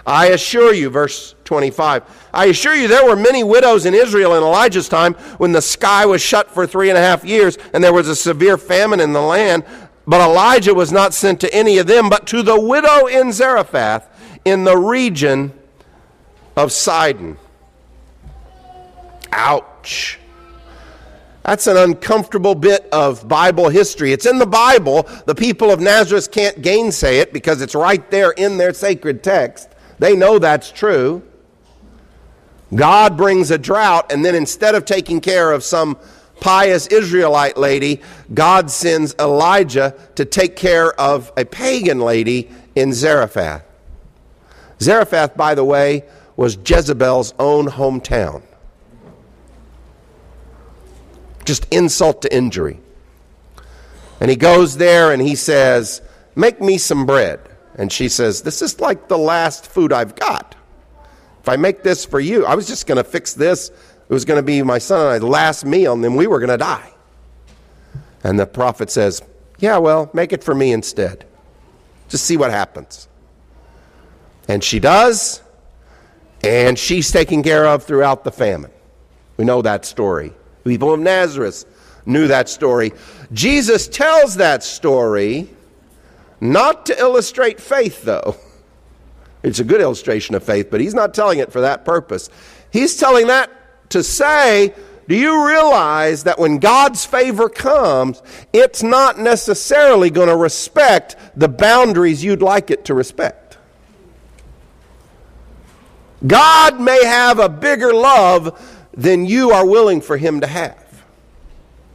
I 0.07 0.27
assure 0.27 0.71
you, 0.71 0.91
verse 0.91 1.33
25, 1.45 2.29
I 2.31 2.45
assure 2.45 2.75
you 2.75 2.87
there 2.87 3.07
were 3.07 3.15
many 3.15 3.43
widows 3.43 3.87
in 3.87 3.95
Israel 3.95 4.35
in 4.35 4.43
Elijah's 4.43 4.87
time 4.87 5.15
when 5.37 5.51
the 5.51 5.61
sky 5.61 6.05
was 6.05 6.21
shut 6.21 6.51
for 6.51 6.67
three 6.67 6.89
and 6.89 6.97
a 6.97 7.01
half 7.01 7.25
years 7.25 7.57
and 7.73 7.83
there 7.83 7.93
was 7.93 8.07
a 8.07 8.15
severe 8.15 8.57
famine 8.57 8.99
in 8.99 9.13
the 9.13 9.21
land. 9.21 9.65
But 10.07 10.21
Elijah 10.21 10.73
was 10.73 10.91
not 10.91 11.13
sent 11.13 11.41
to 11.41 11.53
any 11.53 11.77
of 11.77 11.87
them, 11.87 12.09
but 12.09 12.27
to 12.27 12.43
the 12.43 12.59
widow 12.59 13.07
in 13.07 13.31
Zarephath 13.31 14.07
in 14.45 14.63
the 14.63 14.77
region 14.77 15.51
of 16.55 16.71
Sidon. 16.71 17.37
Ouch. 19.31 20.19
That's 21.43 21.67
an 21.67 21.77
uncomfortable 21.77 22.55
bit 22.55 22.87
of 22.91 23.27
Bible 23.27 23.69
history. 23.69 24.11
It's 24.11 24.25
in 24.25 24.39
the 24.39 24.47
Bible. 24.47 25.07
The 25.25 25.35
people 25.35 25.71
of 25.71 25.79
Nazareth 25.79 26.31
can't 26.31 26.61
gainsay 26.61 27.19
it 27.19 27.33
because 27.33 27.61
it's 27.61 27.75
right 27.75 28.09
there 28.09 28.31
in 28.31 28.57
their 28.57 28.73
sacred 28.73 29.23
text. 29.23 29.69
They 29.99 30.15
know 30.15 30.39
that's 30.39 30.71
true. 30.71 31.21
God 32.73 33.15
brings 33.15 33.51
a 33.51 33.59
drought, 33.59 34.11
and 34.11 34.25
then 34.25 34.33
instead 34.33 34.73
of 34.73 34.85
taking 34.85 35.21
care 35.21 35.51
of 35.51 35.63
some 35.63 35.97
pious 36.39 36.87
Israelite 36.87 37.57
lady, 37.57 38.01
God 38.33 38.69
sends 38.69 39.15
Elijah 39.19 39.95
to 40.15 40.25
take 40.25 40.55
care 40.55 40.99
of 40.99 41.31
a 41.37 41.45
pagan 41.45 41.99
lady 41.99 42.49
in 42.75 42.93
Zarephath. 42.93 43.63
Zarephath, 44.81 45.37
by 45.37 45.55
the 45.55 45.63
way, 45.63 46.03
was 46.35 46.57
Jezebel's 46.65 47.33
own 47.39 47.67
hometown 47.67 48.43
just 51.45 51.65
insult 51.71 52.23
to 52.23 52.35
injury. 52.35 52.79
And 54.19 54.29
he 54.29 54.35
goes 54.35 54.77
there 54.77 55.11
and 55.11 55.21
he 55.21 55.35
says, 55.35 56.01
Make 56.35 56.59
me 56.59 56.77
some 56.77 57.05
bread. 57.05 57.39
And 57.75 57.91
she 57.91 58.09
says, 58.09 58.41
This 58.41 58.61
is 58.61 58.79
like 58.79 59.07
the 59.07 59.17
last 59.17 59.67
food 59.67 59.93
I've 59.93 60.15
got. 60.15 60.55
If 61.41 61.49
I 61.49 61.55
make 61.57 61.83
this 61.83 62.05
for 62.05 62.19
you, 62.19 62.45
I 62.45 62.55
was 62.55 62.67
just 62.67 62.87
going 62.87 62.97
to 62.97 63.03
fix 63.03 63.33
this. 63.33 63.71
It 64.07 64.13
was 64.13 64.25
going 64.25 64.37
to 64.37 64.43
be 64.43 64.61
my 64.61 64.77
son 64.77 65.15
and 65.15 65.15
I's 65.15 65.23
last 65.23 65.65
meal, 65.65 65.93
and 65.93 66.03
then 66.03 66.15
we 66.15 66.27
were 66.27 66.39
going 66.39 66.49
to 66.49 66.57
die. 66.57 66.91
And 68.23 68.39
the 68.39 68.45
prophet 68.45 68.89
says, 68.89 69.21
Yeah, 69.59 69.77
well, 69.77 70.09
make 70.13 70.33
it 70.33 70.43
for 70.43 70.55
me 70.55 70.71
instead. 70.71 71.25
Just 72.09 72.25
see 72.25 72.37
what 72.37 72.51
happens. 72.51 73.07
And 74.47 74.63
she 74.63 74.79
does, 74.79 75.41
and 76.43 76.77
she's 76.77 77.11
taken 77.11 77.41
care 77.41 77.65
of 77.65 77.83
throughout 77.83 78.23
the 78.23 78.31
famine. 78.31 78.71
We 79.37 79.45
know 79.45 79.61
that 79.63 79.85
story 79.85 80.33
people 80.65 80.93
of 80.93 80.99
Nazareth 80.99 81.65
knew 82.05 82.27
that 82.27 82.49
story. 82.49 82.91
Jesus 83.31 83.87
tells 83.87 84.35
that 84.35 84.63
story 84.63 85.49
not 86.41 86.85
to 86.87 86.99
illustrate 86.99 87.61
faith, 87.61 88.03
though. 88.03 88.35
It's 89.43 89.59
a 89.59 89.63
good 89.63 89.79
illustration 89.79 90.33
of 90.35 90.43
faith, 90.43 90.69
but 90.71 90.81
he's 90.81 90.95
not 90.95 91.13
telling 91.13 91.39
it 91.39 91.51
for 91.51 91.61
that 91.61 91.85
purpose. 91.85 92.29
He's 92.71 92.97
telling 92.97 93.27
that 93.27 93.51
to 93.89 94.03
say, 94.03 94.73
do 95.07 95.15
you 95.15 95.47
realize 95.47 96.23
that 96.23 96.39
when 96.39 96.57
God's 96.57 97.05
favor 97.05 97.47
comes, 97.47 98.21
it's 98.53 98.81
not 98.81 99.19
necessarily 99.19 100.09
going 100.09 100.29
to 100.29 100.35
respect 100.35 101.15
the 101.35 101.47
boundaries 101.47 102.23
you'd 102.23 102.41
like 102.41 102.71
it 102.71 102.85
to 102.85 102.93
respect? 102.93 103.57
God 106.25 106.79
may 106.79 107.05
have 107.05 107.39
a 107.39 107.49
bigger 107.49 107.93
love 107.93 108.59
than 108.93 109.25
you 109.25 109.51
are 109.51 109.67
willing 109.67 110.01
for 110.01 110.17
him 110.17 110.41
to 110.41 110.47
have. 110.47 111.03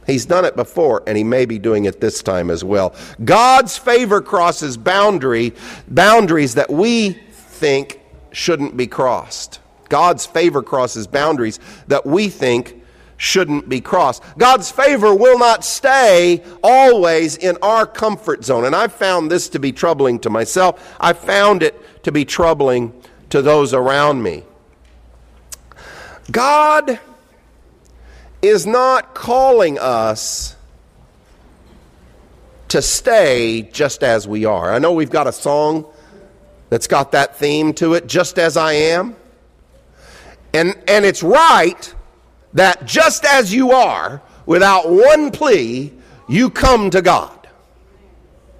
He's 0.07 0.25
done 0.25 0.45
it 0.45 0.55
before, 0.55 1.03
and 1.05 1.17
he 1.17 1.23
may 1.23 1.45
be 1.45 1.59
doing 1.59 1.85
it 1.85 2.01
this 2.01 2.23
time 2.23 2.49
as 2.49 2.63
well. 2.63 2.95
God's 3.23 3.77
favor 3.77 4.21
crosses 4.21 4.77
boundary, 4.77 5.53
boundaries 5.87 6.55
that 6.55 6.69
we 6.69 7.11
think 7.31 7.99
shouldn't 8.31 8.75
be 8.75 8.87
crossed. 8.87 9.60
God's 9.91 10.25
favor 10.25 10.63
crosses 10.63 11.05
boundaries 11.05 11.59
that 11.87 12.05
we 12.05 12.29
think 12.29 12.81
shouldn't 13.17 13.67
be 13.67 13.81
crossed. 13.81 14.23
God's 14.37 14.71
favor 14.71 15.13
will 15.13 15.37
not 15.37 15.65
stay 15.65 16.41
always 16.63 17.35
in 17.35 17.57
our 17.61 17.85
comfort 17.85 18.45
zone. 18.45 18.63
And 18.63 18.73
I've 18.73 18.93
found 18.93 19.29
this 19.29 19.49
to 19.49 19.59
be 19.59 19.73
troubling 19.73 20.17
to 20.19 20.29
myself. 20.29 20.95
I 20.99 21.11
found 21.11 21.61
it 21.61 22.03
to 22.03 22.11
be 22.11 22.23
troubling 22.23 22.93
to 23.29 23.41
those 23.41 23.73
around 23.73 24.23
me. 24.23 24.43
God 26.31 26.99
is 28.41 28.65
not 28.65 29.13
calling 29.13 29.77
us 29.77 30.55
to 32.69 32.81
stay 32.81 33.69
just 33.73 34.03
as 34.03 34.25
we 34.25 34.45
are. 34.45 34.73
I 34.73 34.79
know 34.79 34.93
we've 34.93 35.09
got 35.09 35.27
a 35.27 35.33
song 35.33 35.85
that's 36.69 36.87
got 36.87 37.11
that 37.11 37.37
theme 37.37 37.73
to 37.73 37.93
it, 37.95 38.07
just 38.07 38.39
as 38.39 38.55
I 38.55 38.71
am. 38.71 39.17
And, 40.53 40.75
and 40.87 41.05
it's 41.05 41.23
right 41.23 41.93
that 42.53 42.85
just 42.85 43.25
as 43.25 43.53
you 43.53 43.71
are, 43.71 44.21
without 44.45 44.89
one 44.89 45.31
plea, 45.31 45.93
you 46.27 46.49
come 46.49 46.89
to 46.89 47.01
God. 47.01 47.47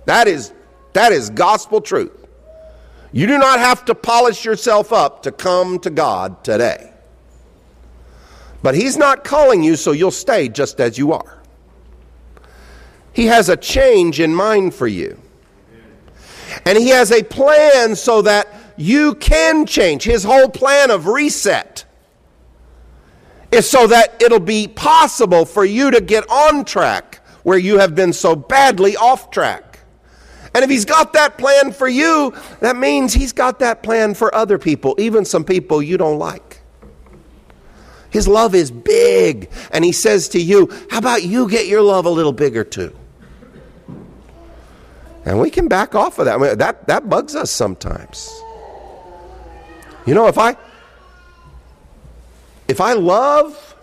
That 0.05 0.27
is, 0.27 0.53
that 0.93 1.11
is 1.11 1.29
gospel 1.29 1.81
truth. 1.81 2.25
You 3.11 3.27
do 3.27 3.37
not 3.37 3.59
have 3.59 3.85
to 3.85 3.95
polish 3.95 4.45
yourself 4.45 4.93
up 4.93 5.23
to 5.23 5.31
come 5.31 5.79
to 5.79 5.89
God 5.89 6.43
today. 6.43 6.93
But 8.63 8.75
He's 8.75 8.95
not 8.95 9.23
calling 9.23 9.63
you 9.63 9.75
so 9.75 9.91
you'll 9.91 10.11
stay 10.11 10.47
just 10.47 10.79
as 10.79 10.97
you 10.97 11.13
are. 11.13 11.41
He 13.13 13.25
has 13.25 13.49
a 13.49 13.57
change 13.57 14.19
in 14.19 14.33
mind 14.33 14.73
for 14.73 14.87
you. 14.87 15.19
And 16.65 16.77
He 16.77 16.89
has 16.89 17.11
a 17.11 17.23
plan 17.23 17.95
so 17.95 18.21
that 18.21 18.47
you 18.77 19.15
can 19.15 19.65
change. 19.65 20.03
His 20.03 20.23
whole 20.23 20.49
plan 20.49 20.91
of 20.91 21.07
reset 21.07 21.85
is 23.51 23.69
so 23.69 23.87
that 23.87 24.21
it'll 24.21 24.39
be 24.39 24.67
possible 24.67 25.45
for 25.45 25.65
you 25.65 25.91
to 25.91 26.01
get 26.01 26.29
on 26.29 26.63
track 26.65 27.21
where 27.43 27.57
you 27.57 27.79
have 27.79 27.95
been 27.95 28.13
so 28.13 28.35
badly 28.35 28.95
off 28.95 29.31
track. 29.31 29.79
And 30.53 30.63
if 30.63 30.69
he's 30.69 30.85
got 30.85 31.13
that 31.13 31.37
plan 31.37 31.71
for 31.71 31.87
you, 31.87 32.33
that 32.59 32.75
means 32.75 33.13
he's 33.13 33.33
got 33.33 33.59
that 33.59 33.83
plan 33.83 34.13
for 34.13 34.33
other 34.35 34.57
people, 34.57 34.95
even 34.99 35.25
some 35.25 35.43
people 35.43 35.81
you 35.81 35.97
don't 35.97 36.19
like. 36.19 36.61
His 38.11 38.27
love 38.27 38.53
is 38.53 38.69
big. 38.69 39.49
And 39.71 39.83
He 39.83 39.91
says 39.91 40.29
to 40.29 40.41
you, 40.41 40.69
How 40.91 40.99
about 40.99 41.23
you 41.23 41.49
get 41.49 41.67
your 41.67 41.81
love 41.81 42.05
a 42.05 42.09
little 42.09 42.33
bigger 42.33 42.63
too? 42.63 42.95
And 45.25 45.39
we 45.39 45.49
can 45.49 45.67
back 45.67 45.95
off 45.95 46.19
of 46.19 46.25
that. 46.25 46.35
I 46.35 46.37
mean, 46.37 46.57
that, 46.57 46.87
that 46.87 47.07
bugs 47.09 47.35
us 47.35 47.51
sometimes. 47.51 48.41
You 50.05 50.13
know, 50.15 50.27
if 50.27 50.37
I 50.37 50.55
if 52.67 52.79
I 52.79 52.93
love 52.93 53.75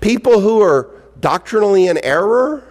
people 0.00 0.40
who 0.40 0.62
are 0.62 0.90
doctrinally 1.20 1.86
in 1.86 1.98
error, 2.04 2.64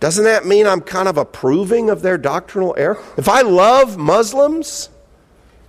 doesn't 0.00 0.24
that 0.24 0.46
mean 0.46 0.66
I'm 0.66 0.80
kind 0.80 1.08
of 1.08 1.16
approving 1.16 1.90
of 1.90 2.02
their 2.02 2.18
doctrinal 2.18 2.74
error? 2.76 2.98
If 3.16 3.28
I 3.28 3.42
love 3.42 3.96
Muslims, 3.96 4.88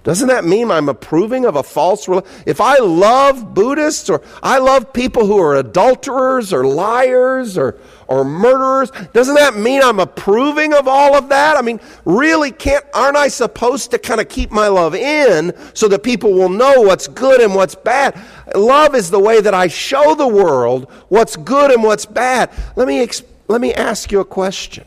doesn't 0.04 0.28
that 0.28 0.44
mean 0.44 0.70
I'm 0.70 0.90
approving 0.90 1.46
of 1.46 1.56
a 1.56 1.64
false 1.64 2.10
religion? 2.10 2.30
If 2.46 2.60
I 2.60 2.78
love 2.80 3.54
Buddhists 3.54 4.10
or 4.10 4.22
I 4.42 4.58
love 4.58 4.92
people 4.92 5.26
who 5.26 5.38
are 5.38 5.56
adulterers 5.56 6.52
or 6.52 6.66
liars 6.66 7.58
or, 7.58 7.80
or 8.10 8.26
murderers, 8.26 8.92
doesn't 9.14 9.36
that 9.36 9.56
mean 9.56 9.82
I'm 9.82 10.02
approving 10.02 10.74
of 10.74 10.90
all 10.90 11.16
of 11.16 11.30
that? 11.30 11.56
I 11.56 11.62
mean, 11.62 11.80
really 12.04 12.52
can't 12.52 12.84
aren't 12.94 13.16
I 13.16 13.30
supposed 13.30 13.92
to 13.92 13.98
kind 13.98 14.20
of 14.20 14.28
keep 14.28 14.52
my 14.52 14.68
love 14.68 14.94
in 14.94 15.54
so 15.74 15.88
that 15.88 16.04
people 16.04 16.34
will 16.34 16.50
know 16.50 16.82
what's 16.82 17.08
good 17.08 17.40
and 17.40 17.56
what's 17.56 17.76
bad? 17.76 18.20
Love 18.56 18.96
is 18.96 19.10
the 19.10 19.20
way 19.20 19.40
that 19.40 19.54
I 19.54 19.68
show 19.68 20.16
the 20.16 20.28
world 20.28 20.92
what's 21.08 21.38
good 21.38 21.72
and 21.72 21.82
what's 21.82 22.06
bad. 22.06 22.52
Let 22.76 22.90
me 22.90 23.08
let 23.48 23.62
me 23.62 23.74
ask 23.74 24.12
you 24.12 24.20
a 24.20 24.26
question. 24.26 24.84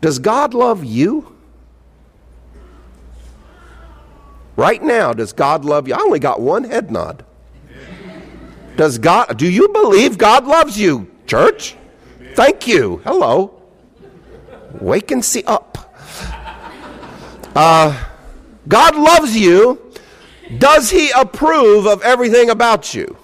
Does 0.00 0.18
God 0.18 0.54
love 0.54 0.84
you? 0.84 1.35
Right 4.56 4.82
now, 4.82 5.12
does 5.12 5.32
God 5.32 5.64
love 5.64 5.86
you? 5.86 5.94
I 5.94 6.00
only 6.00 6.18
got 6.18 6.40
one 6.40 6.64
head 6.64 6.90
nod. 6.90 7.24
Does 8.76 8.98
God, 8.98 9.36
do 9.38 9.50
you 9.50 9.68
believe 9.68 10.18
God 10.18 10.46
loves 10.46 10.78
you, 10.78 11.10
church? 11.26 11.76
Thank 12.34 12.66
you. 12.66 13.00
Hello. 13.04 13.62
Wake 14.80 15.10
and 15.10 15.24
see 15.24 15.42
up. 15.44 15.94
Uh, 17.54 18.04
God 18.68 18.96
loves 18.96 19.36
you. 19.36 19.92
Does 20.58 20.90
he 20.90 21.10
approve 21.10 21.86
of 21.86 22.02
everything 22.02 22.50
about 22.50 22.94
you? 22.94 23.16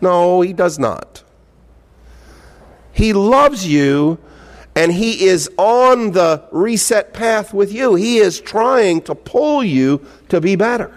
No, 0.00 0.40
he 0.40 0.52
does 0.52 0.78
not. 0.78 1.22
He 2.92 3.12
loves 3.12 3.66
you 3.66 4.18
and 4.76 4.92
he 4.92 5.24
is 5.24 5.48
on 5.56 6.10
the 6.12 6.44
reset 6.50 7.12
path 7.12 7.54
with 7.54 7.72
you. 7.72 7.94
He 7.94 8.18
is 8.18 8.40
trying 8.40 9.02
to 9.02 9.14
pull 9.14 9.62
you 9.62 10.04
to 10.28 10.40
be 10.40 10.56
better. 10.56 10.92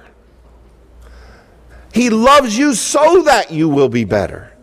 He 1.94 2.10
loves 2.10 2.58
you 2.58 2.74
so 2.74 3.24
that 3.24 3.52
you 3.52 3.70
will 3.70 3.90
be 3.90 4.04
better. 4.04 4.54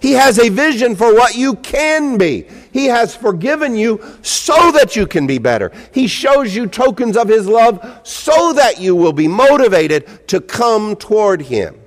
He 0.00 0.12
has 0.12 0.38
a 0.38 0.50
vision 0.50 0.96
for 0.96 1.14
what 1.14 1.34
you 1.34 1.54
can 1.56 2.18
be. 2.18 2.46
He 2.72 2.86
has 2.86 3.16
forgiven 3.16 3.74
you 3.74 4.18
so 4.20 4.70
that 4.72 4.96
you 4.96 5.06
can 5.06 5.26
be 5.26 5.38
better. 5.38 5.72
He 5.92 6.08
shows 6.08 6.54
you 6.54 6.66
tokens 6.66 7.16
of 7.16 7.28
His 7.28 7.46
love 7.46 8.00
so 8.02 8.52
that 8.52 8.80
you 8.80 8.94
will 8.94 9.14
be 9.14 9.28
motivated 9.28 10.28
to 10.28 10.40
come 10.40 10.94
toward 10.96 11.40
Him. 11.42 11.80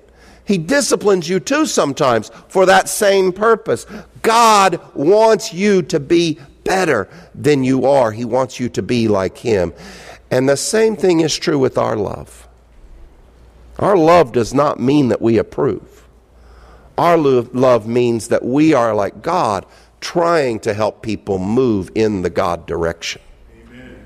He 0.45 0.57
disciplines 0.57 1.29
you 1.29 1.39
too 1.39 1.65
sometimes 1.65 2.31
for 2.47 2.65
that 2.65 2.89
same 2.89 3.33
purpose. 3.33 3.85
God 4.21 4.81
wants 4.95 5.53
you 5.53 5.81
to 5.83 5.99
be 5.99 6.39
better 6.67 7.07
than 7.33 7.63
you 7.63 7.85
are. 7.85 8.11
He 8.11 8.25
wants 8.25 8.59
you 8.59 8.69
to 8.69 8.81
be 8.81 9.07
like 9.07 9.37
Him. 9.37 9.73
And 10.29 10.47
the 10.47 10.57
same 10.57 10.95
thing 10.95 11.21
is 11.21 11.37
true 11.37 11.57
with 11.57 11.77
our 11.77 11.95
love. 11.95 12.47
Our 13.79 13.95
love 13.95 14.31
does 14.31 14.53
not 14.53 14.79
mean 14.79 15.07
that 15.07 15.21
we 15.21 15.37
approve. 15.37 16.05
Our 16.97 17.17
love 17.17 17.87
means 17.87 18.27
that 18.29 18.43
we 18.43 18.73
are 18.73 18.93
like 18.95 19.21
God, 19.21 19.65
trying 20.01 20.59
to 20.61 20.73
help 20.73 21.01
people 21.01 21.37
move 21.37 21.91
in 21.95 22.23
the 22.23 22.29
God 22.29 22.65
direction. 22.65 23.21
Amen. 23.53 24.03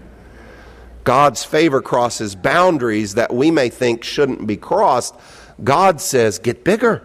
God's 1.03 1.43
favor 1.43 1.81
crosses 1.81 2.35
boundaries 2.35 3.15
that 3.15 3.33
we 3.33 3.49
may 3.49 3.69
think 3.69 4.03
shouldn't 4.03 4.45
be 4.45 4.57
crossed. 4.57 5.15
God 5.63 6.01
says, 6.01 6.37
get 6.37 6.63
bigger, 6.63 7.01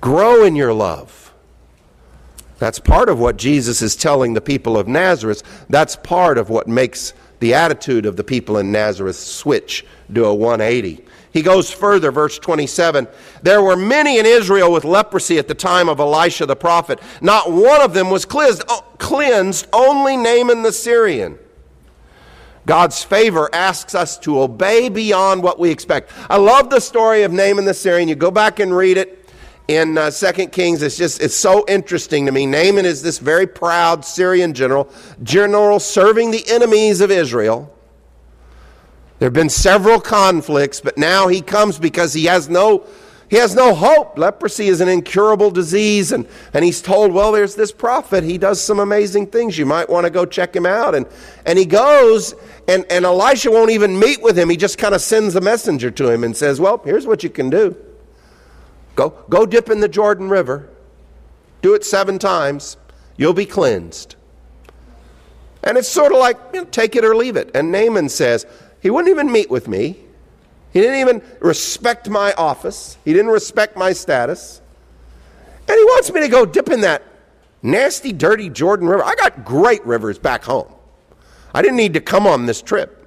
grow 0.00 0.44
in 0.44 0.56
your 0.56 0.72
love. 0.72 1.27
That's 2.58 2.80
part 2.80 3.08
of 3.08 3.18
what 3.18 3.36
Jesus 3.36 3.82
is 3.82 3.96
telling 3.96 4.34
the 4.34 4.40
people 4.40 4.76
of 4.76 4.88
Nazareth. 4.88 5.42
That's 5.68 5.96
part 5.96 6.38
of 6.38 6.50
what 6.50 6.66
makes 6.68 7.14
the 7.40 7.54
attitude 7.54 8.04
of 8.04 8.16
the 8.16 8.24
people 8.24 8.58
in 8.58 8.72
Nazareth 8.72 9.16
switch, 9.16 9.86
do 10.12 10.24
a 10.24 10.34
180. 10.34 11.04
He 11.32 11.42
goes 11.42 11.70
further, 11.70 12.10
verse 12.10 12.38
27. 12.38 13.06
There 13.42 13.62
were 13.62 13.76
many 13.76 14.18
in 14.18 14.26
Israel 14.26 14.72
with 14.72 14.84
leprosy 14.84 15.38
at 15.38 15.46
the 15.46 15.54
time 15.54 15.88
of 15.88 16.00
Elisha 16.00 16.46
the 16.46 16.56
prophet. 16.56 17.00
Not 17.20 17.52
one 17.52 17.80
of 17.80 17.94
them 17.94 18.10
was 18.10 18.24
cleansed, 18.24 18.62
oh, 18.68 18.84
cleansed 18.98 19.68
only 19.72 20.16
Naaman 20.16 20.62
the 20.62 20.72
Syrian. 20.72 21.38
God's 22.66 23.02
favor 23.02 23.48
asks 23.54 23.94
us 23.94 24.18
to 24.18 24.40
obey 24.40 24.88
beyond 24.88 25.42
what 25.42 25.58
we 25.58 25.70
expect. 25.70 26.12
I 26.28 26.36
love 26.36 26.70
the 26.70 26.80
story 26.80 27.22
of 27.22 27.32
Naaman 27.32 27.64
the 27.64 27.74
Syrian. 27.74 28.08
You 28.08 28.14
go 28.14 28.30
back 28.30 28.58
and 28.58 28.76
read 28.76 28.98
it 28.98 29.27
in 29.68 29.98
uh, 29.98 30.10
2 30.10 30.48
Kings. 30.48 30.82
It's 30.82 30.96
just, 30.96 31.22
it's 31.22 31.36
so 31.36 31.64
interesting 31.68 32.26
to 32.26 32.32
me. 32.32 32.46
Naaman 32.46 32.86
is 32.86 33.02
this 33.02 33.18
very 33.18 33.46
proud 33.46 34.04
Syrian 34.04 34.54
general, 34.54 34.90
general 35.22 35.78
serving 35.78 36.30
the 36.30 36.44
enemies 36.48 37.00
of 37.00 37.10
Israel. 37.10 37.72
There 39.18 39.26
have 39.26 39.34
been 39.34 39.50
several 39.50 40.00
conflicts, 40.00 40.80
but 40.80 40.96
now 40.96 41.28
he 41.28 41.42
comes 41.42 41.78
because 41.78 42.14
he 42.14 42.24
has 42.24 42.48
no 42.48 42.86
he 43.30 43.36
has 43.36 43.54
no 43.54 43.74
hope. 43.74 44.16
Leprosy 44.16 44.68
is 44.68 44.80
an 44.80 44.88
incurable 44.88 45.50
disease, 45.50 46.12
and, 46.12 46.26
and 46.54 46.64
he's 46.64 46.80
told, 46.80 47.12
Well, 47.12 47.30
there's 47.30 47.54
this 47.54 47.72
prophet. 47.72 48.24
He 48.24 48.38
does 48.38 48.58
some 48.58 48.78
amazing 48.78 49.26
things. 49.26 49.58
You 49.58 49.66
might 49.66 49.90
want 49.90 50.06
to 50.06 50.10
go 50.10 50.24
check 50.24 50.56
him 50.56 50.64
out. 50.64 50.94
And, 50.94 51.04
and 51.44 51.58
he 51.58 51.66
goes, 51.66 52.34
and, 52.66 52.86
and 52.90 53.04
Elisha 53.04 53.50
won't 53.50 53.70
even 53.70 53.98
meet 53.98 54.22
with 54.22 54.38
him. 54.38 54.48
He 54.48 54.56
just 54.56 54.78
kind 54.78 54.94
of 54.94 55.02
sends 55.02 55.36
a 55.36 55.42
messenger 55.42 55.90
to 55.90 56.08
him 56.08 56.24
and 56.24 56.34
says, 56.34 56.58
Well, 56.58 56.80
here's 56.82 57.06
what 57.06 57.22
you 57.22 57.28
can 57.28 57.50
do. 57.50 57.76
Go, 58.98 59.10
go 59.28 59.46
dip 59.46 59.70
in 59.70 59.78
the 59.78 59.88
Jordan 59.88 60.28
River. 60.28 60.68
Do 61.62 61.74
it 61.74 61.84
seven 61.84 62.18
times. 62.18 62.76
You'll 63.16 63.32
be 63.32 63.46
cleansed. 63.46 64.16
And 65.62 65.78
it's 65.78 65.86
sort 65.86 66.10
of 66.10 66.18
like, 66.18 66.36
you 66.52 66.62
know, 66.62 66.64
take 66.64 66.96
it 66.96 67.04
or 67.04 67.14
leave 67.14 67.36
it. 67.36 67.52
And 67.54 67.70
Naaman 67.70 68.08
says, 68.08 68.44
he 68.80 68.90
wouldn't 68.90 69.08
even 69.08 69.30
meet 69.30 69.50
with 69.50 69.68
me. 69.68 69.98
He 70.72 70.80
didn't 70.80 70.98
even 70.98 71.22
respect 71.38 72.08
my 72.08 72.32
office. 72.32 72.98
He 73.04 73.12
didn't 73.12 73.30
respect 73.30 73.76
my 73.76 73.92
status. 73.92 74.60
And 75.68 75.78
he 75.78 75.84
wants 75.84 76.12
me 76.12 76.20
to 76.22 76.28
go 76.28 76.44
dip 76.44 76.68
in 76.68 76.80
that 76.80 77.04
nasty, 77.62 78.12
dirty 78.12 78.48
Jordan 78.48 78.88
River. 78.88 79.04
I 79.04 79.14
got 79.14 79.44
great 79.44 79.86
rivers 79.86 80.18
back 80.18 80.42
home. 80.42 80.72
I 81.54 81.62
didn't 81.62 81.76
need 81.76 81.94
to 81.94 82.00
come 82.00 82.26
on 82.26 82.46
this 82.46 82.62
trip. 82.62 82.97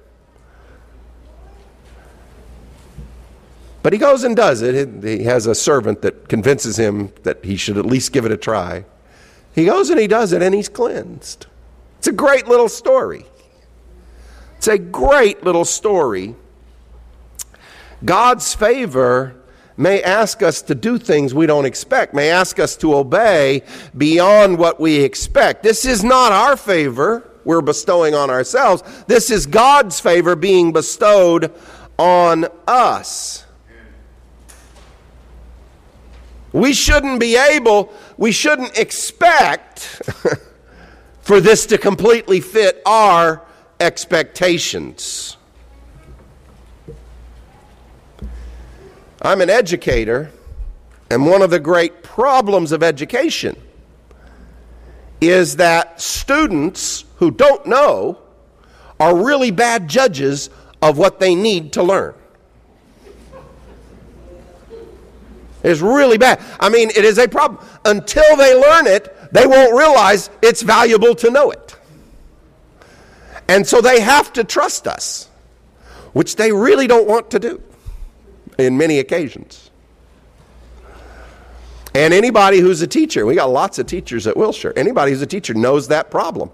But 3.82 3.92
he 3.92 3.98
goes 3.98 4.22
and 4.24 4.36
does 4.36 4.62
it. 4.62 5.02
He 5.02 5.24
has 5.24 5.46
a 5.46 5.54
servant 5.54 6.02
that 6.02 6.28
convinces 6.28 6.78
him 6.78 7.12
that 7.24 7.44
he 7.44 7.56
should 7.56 7.78
at 7.78 7.86
least 7.86 8.12
give 8.12 8.24
it 8.24 8.32
a 8.32 8.36
try. 8.36 8.84
He 9.54 9.64
goes 9.64 9.90
and 9.90 9.98
he 9.98 10.06
does 10.06 10.32
it, 10.32 10.40
and 10.40 10.54
he's 10.54 10.68
cleansed. 10.68 11.46
It's 11.98 12.06
a 12.06 12.12
great 12.12 12.48
little 12.48 12.68
story. 12.68 13.26
It's 14.56 14.68
a 14.68 14.78
great 14.78 15.44
little 15.44 15.64
story. 15.64 16.36
God's 18.04 18.54
favor 18.54 19.36
may 19.76 20.02
ask 20.02 20.42
us 20.42 20.62
to 20.62 20.74
do 20.74 20.98
things 20.98 21.34
we 21.34 21.46
don't 21.46 21.64
expect, 21.64 22.14
may 22.14 22.30
ask 22.30 22.58
us 22.58 22.76
to 22.76 22.94
obey 22.94 23.62
beyond 23.96 24.58
what 24.58 24.80
we 24.80 25.00
expect. 25.00 25.62
This 25.62 25.84
is 25.84 26.04
not 26.04 26.32
our 26.32 26.56
favor 26.56 27.28
we're 27.44 27.60
bestowing 27.60 28.14
on 28.14 28.30
ourselves, 28.30 28.82
this 29.06 29.30
is 29.30 29.46
God's 29.46 29.98
favor 29.98 30.36
being 30.36 30.72
bestowed 30.72 31.52
on 31.98 32.46
us. 32.68 33.44
We 36.52 36.72
shouldn't 36.74 37.18
be 37.18 37.36
able, 37.36 37.92
we 38.18 38.32
shouldn't 38.32 38.78
expect 38.78 40.02
for 41.22 41.40
this 41.40 41.66
to 41.66 41.78
completely 41.78 42.40
fit 42.40 42.82
our 42.84 43.42
expectations. 43.80 45.36
I'm 49.22 49.40
an 49.40 49.50
educator, 49.50 50.30
and 51.10 51.26
one 51.26 51.42
of 51.42 51.50
the 51.50 51.60
great 51.60 52.02
problems 52.02 52.72
of 52.72 52.82
education 52.82 53.56
is 55.20 55.56
that 55.56 56.00
students 56.00 57.04
who 57.16 57.30
don't 57.30 57.64
know 57.64 58.18
are 58.98 59.16
really 59.16 59.52
bad 59.52 59.88
judges 59.88 60.50
of 60.82 60.98
what 60.98 61.20
they 61.20 61.34
need 61.36 61.72
to 61.74 61.82
learn. 61.82 62.14
It's 65.62 65.80
really 65.80 66.18
bad. 66.18 66.40
I 66.58 66.68
mean, 66.68 66.90
it 66.90 67.04
is 67.04 67.18
a 67.18 67.28
problem. 67.28 67.64
Until 67.84 68.36
they 68.36 68.54
learn 68.54 68.86
it, 68.86 69.14
they 69.32 69.46
won't 69.46 69.76
realize 69.76 70.28
it's 70.42 70.62
valuable 70.62 71.14
to 71.16 71.30
know 71.30 71.50
it. 71.50 71.76
And 73.48 73.66
so 73.66 73.80
they 73.80 74.00
have 74.00 74.32
to 74.34 74.44
trust 74.44 74.86
us, 74.86 75.28
which 76.12 76.36
they 76.36 76.52
really 76.52 76.86
don't 76.86 77.06
want 77.06 77.30
to 77.30 77.38
do 77.38 77.62
in 78.58 78.76
many 78.76 78.98
occasions. 78.98 79.70
And 81.94 82.14
anybody 82.14 82.58
who's 82.58 82.80
a 82.80 82.86
teacher, 82.86 83.26
we 83.26 83.34
got 83.34 83.50
lots 83.50 83.78
of 83.78 83.86
teachers 83.86 84.26
at 84.26 84.36
Wilshire, 84.36 84.72
anybody 84.76 85.12
who's 85.12 85.22
a 85.22 85.26
teacher 85.26 85.54
knows 85.54 85.88
that 85.88 86.10
problem. 86.10 86.50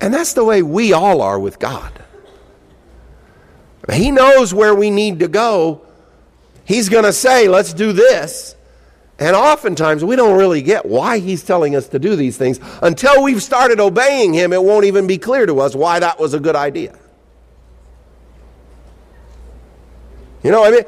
And 0.00 0.14
that's 0.14 0.32
the 0.34 0.44
way 0.44 0.62
we 0.62 0.92
all 0.92 1.20
are 1.20 1.38
with 1.40 1.58
God. 1.58 1.92
He 3.92 4.10
knows 4.10 4.54
where 4.54 4.74
we 4.74 4.90
need 4.90 5.18
to 5.20 5.28
go 5.28 5.87
He's 6.68 6.90
going 6.90 7.04
to 7.04 7.14
say, 7.14 7.48
let's 7.48 7.72
do 7.72 7.94
this. 7.94 8.54
And 9.18 9.34
oftentimes 9.34 10.04
we 10.04 10.16
don't 10.16 10.36
really 10.36 10.60
get 10.60 10.84
why 10.84 11.18
he's 11.18 11.42
telling 11.42 11.74
us 11.74 11.88
to 11.88 11.98
do 11.98 12.14
these 12.14 12.36
things. 12.36 12.60
Until 12.82 13.22
we've 13.22 13.42
started 13.42 13.80
obeying 13.80 14.34
him, 14.34 14.52
it 14.52 14.62
won't 14.62 14.84
even 14.84 15.06
be 15.06 15.16
clear 15.16 15.46
to 15.46 15.60
us 15.60 15.74
why 15.74 15.98
that 15.98 16.20
was 16.20 16.34
a 16.34 16.38
good 16.38 16.54
idea. 16.54 16.98
You 20.42 20.50
know, 20.50 20.62
I 20.62 20.70
mean, 20.70 20.82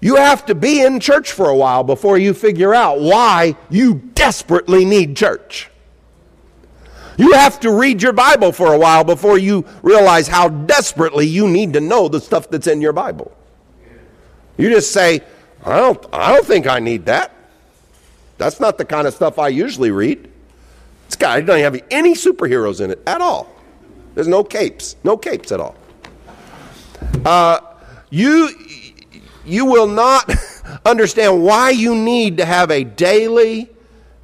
you 0.00 0.16
have 0.16 0.46
to 0.46 0.54
be 0.54 0.80
in 0.80 0.98
church 0.98 1.30
for 1.30 1.50
a 1.50 1.54
while 1.54 1.84
before 1.84 2.16
you 2.16 2.32
figure 2.32 2.74
out 2.74 2.98
why 2.98 3.54
you 3.68 3.96
desperately 4.14 4.86
need 4.86 5.14
church. 5.14 5.68
You 7.18 7.32
have 7.32 7.60
to 7.60 7.70
read 7.70 8.02
your 8.02 8.14
Bible 8.14 8.50
for 8.50 8.72
a 8.72 8.78
while 8.78 9.04
before 9.04 9.36
you 9.36 9.66
realize 9.82 10.26
how 10.26 10.48
desperately 10.48 11.26
you 11.26 11.48
need 11.48 11.74
to 11.74 11.82
know 11.82 12.08
the 12.08 12.18
stuff 12.18 12.48
that's 12.48 12.66
in 12.66 12.80
your 12.80 12.94
Bible. 12.94 13.30
You 14.56 14.70
just 14.70 14.92
say, 14.92 15.20
I 15.64 15.76
don't, 15.76 16.04
I 16.12 16.32
don't 16.32 16.46
think 16.46 16.66
I 16.66 16.78
need 16.78 17.06
that. 17.06 17.32
That's 18.38 18.60
not 18.60 18.78
the 18.78 18.84
kind 18.84 19.06
of 19.06 19.14
stuff 19.14 19.38
I 19.38 19.48
usually 19.48 19.90
read. 19.90 20.28
This 21.06 21.16
guy 21.16 21.40
doesn't 21.40 21.62
have 21.62 21.82
any 21.90 22.14
superheroes 22.14 22.80
in 22.80 22.90
it 22.90 23.02
at 23.06 23.20
all. 23.20 23.54
There's 24.14 24.28
no 24.28 24.42
capes, 24.44 24.96
no 25.04 25.16
capes 25.16 25.52
at 25.52 25.60
all. 25.60 25.76
Uh, 27.24 27.60
you, 28.10 28.50
you 29.44 29.64
will 29.64 29.86
not 29.86 30.30
understand 30.86 31.42
why 31.42 31.70
you 31.70 31.94
need 31.94 32.36
to 32.38 32.44
have 32.44 32.70
a 32.70 32.84
daily 32.84 33.70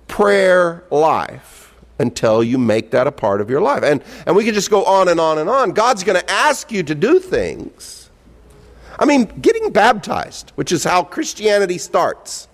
prayer 0.09 0.85
life 0.91 1.75
until 1.99 2.43
you 2.43 2.59
make 2.59 2.91
that 2.93 3.07
a 3.07 3.13
part 3.13 3.41
of 3.41 3.51
your 3.51 3.61
life. 3.61 3.83
And, 3.83 4.03
and 4.27 4.37
we 4.37 4.45
can 4.45 4.55
just 4.55 4.71
go 4.71 4.85
on 4.85 5.09
and 5.09 5.19
on 5.19 5.39
and 5.39 5.49
on. 5.51 5.73
God's 5.73 6.05
going 6.05 6.21
to 6.21 6.31
ask 6.31 6.71
you 6.71 6.83
to 6.85 6.95
do 6.95 7.19
things. 7.19 7.98
I 8.99 9.05
mean, 9.05 9.25
getting 9.41 9.71
baptized, 9.71 10.51
which 10.57 10.73
is 10.73 10.85
how 10.85 11.05
Christianity 11.05 11.79
starts. 11.79 12.49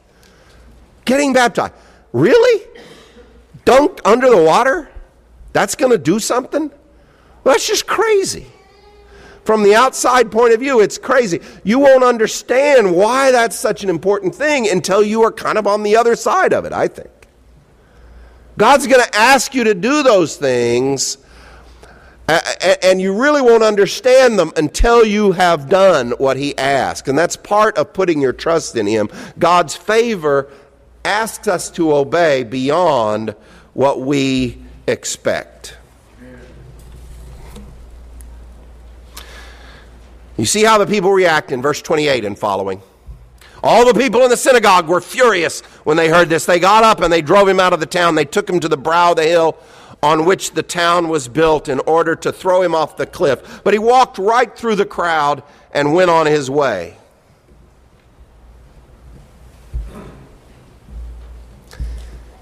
Getting 1.04 1.32
baptized. 1.32 1.74
Really? 2.12 2.66
Dunked 3.64 4.00
under 4.04 4.28
the 4.28 4.42
water? 4.42 4.90
That's 5.52 5.74
going 5.74 5.92
to 5.92 5.98
do 5.98 6.18
something? 6.18 6.70
Well, 7.42 7.54
that's 7.54 7.66
just 7.66 7.86
crazy. 7.86 8.46
From 9.44 9.62
the 9.62 9.74
outside 9.74 10.32
point 10.32 10.54
of 10.54 10.60
view, 10.60 10.80
it's 10.80 10.96
crazy. 10.96 11.40
You 11.64 11.78
won't 11.78 12.02
understand 12.02 12.94
why 12.94 13.30
that's 13.30 13.56
such 13.56 13.84
an 13.84 13.90
important 13.90 14.34
thing 14.34 14.68
until 14.68 15.02
you 15.02 15.22
are 15.22 15.32
kind 15.32 15.58
of 15.58 15.66
on 15.66 15.82
the 15.82 15.96
other 15.96 16.16
side 16.16 16.52
of 16.52 16.64
it, 16.64 16.72
I 16.72 16.88
think. 16.88 17.10
God's 18.56 18.86
going 18.86 19.02
to 19.02 19.14
ask 19.14 19.54
you 19.54 19.64
to 19.64 19.74
do 19.74 20.02
those 20.02 20.36
things, 20.36 21.18
and 22.28 23.00
you 23.00 23.14
really 23.14 23.42
won't 23.42 23.62
understand 23.62 24.38
them 24.38 24.52
until 24.56 25.04
you 25.04 25.32
have 25.32 25.68
done 25.68 26.12
what 26.12 26.36
He 26.36 26.56
asks. 26.56 27.08
And 27.08 27.18
that's 27.18 27.36
part 27.36 27.76
of 27.76 27.92
putting 27.92 28.20
your 28.20 28.32
trust 28.32 28.76
in 28.76 28.86
Him. 28.86 29.08
God's 29.38 29.76
favor 29.76 30.50
asks 31.04 31.48
us 31.48 31.70
to 31.72 31.94
obey 31.94 32.44
beyond 32.44 33.34
what 33.74 34.00
we 34.00 34.58
expect. 34.86 35.76
You 40.36 40.46
see 40.46 40.64
how 40.64 40.78
the 40.78 40.86
people 40.86 41.12
react 41.12 41.52
in 41.52 41.62
verse 41.62 41.80
28 41.80 42.24
and 42.24 42.38
following. 42.38 42.82
All 43.62 43.86
the 43.90 43.98
people 43.98 44.22
in 44.22 44.30
the 44.30 44.36
synagogue 44.36 44.88
were 44.88 45.00
furious 45.00 45.60
when 45.84 45.96
they 45.96 46.08
heard 46.08 46.28
this. 46.28 46.44
They 46.44 46.58
got 46.58 46.84
up 46.84 47.00
and 47.00 47.12
they 47.12 47.22
drove 47.22 47.48
him 47.48 47.60
out 47.60 47.72
of 47.72 47.80
the 47.80 47.86
town. 47.86 48.14
They 48.14 48.24
took 48.24 48.48
him 48.48 48.60
to 48.60 48.68
the 48.68 48.76
brow 48.76 49.10
of 49.10 49.16
the 49.16 49.24
hill 49.24 49.56
on 50.04 50.26
which 50.26 50.50
the 50.50 50.62
town 50.62 51.08
was 51.08 51.28
built 51.28 51.66
in 51.66 51.80
order 51.80 52.14
to 52.14 52.30
throw 52.30 52.60
him 52.60 52.74
off 52.74 52.98
the 52.98 53.06
cliff. 53.06 53.62
But 53.64 53.72
he 53.72 53.78
walked 53.78 54.18
right 54.18 54.54
through 54.54 54.74
the 54.74 54.84
crowd 54.84 55.42
and 55.72 55.94
went 55.94 56.10
on 56.10 56.26
his 56.26 56.50
way. 56.50 56.98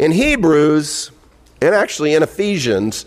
In 0.01 0.11
Hebrews, 0.11 1.12
and 1.61 1.72
actually 1.72 2.14
in 2.14 2.25
Ephesians, 2.25 3.07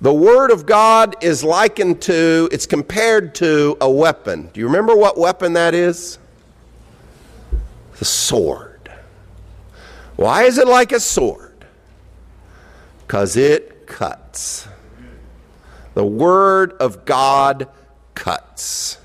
the 0.00 0.12
Word 0.12 0.50
of 0.50 0.66
God 0.66 1.14
is 1.22 1.44
likened 1.44 2.02
to, 2.02 2.48
it's 2.50 2.66
compared 2.66 3.36
to 3.36 3.76
a 3.80 3.88
weapon. 3.88 4.50
Do 4.52 4.58
you 4.58 4.66
remember 4.66 4.96
what 4.96 5.16
weapon 5.16 5.52
that 5.52 5.74
is? 5.74 6.18
The 8.00 8.04
sword. 8.04 8.90
Why 10.16 10.42
is 10.42 10.58
it 10.58 10.66
like 10.66 10.90
a 10.90 10.98
sword? 10.98 11.64
Because 13.06 13.36
it 13.36 13.71
cuts. 13.92 14.66
The 15.92 16.04
Word 16.04 16.72
of 16.80 17.04
God 17.04 17.68
cuts, 18.14 18.96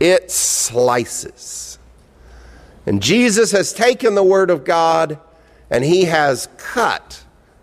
it 0.00 0.30
slices. 0.30 1.78
And 2.86 3.02
Jesus 3.02 3.52
has 3.52 3.74
taken 3.74 4.14
the 4.14 4.22
Word 4.22 4.50
of 4.50 4.64
God 4.64 5.18
and 5.68 5.84
he 5.84 6.04
has 6.04 6.48
cut 6.56 7.19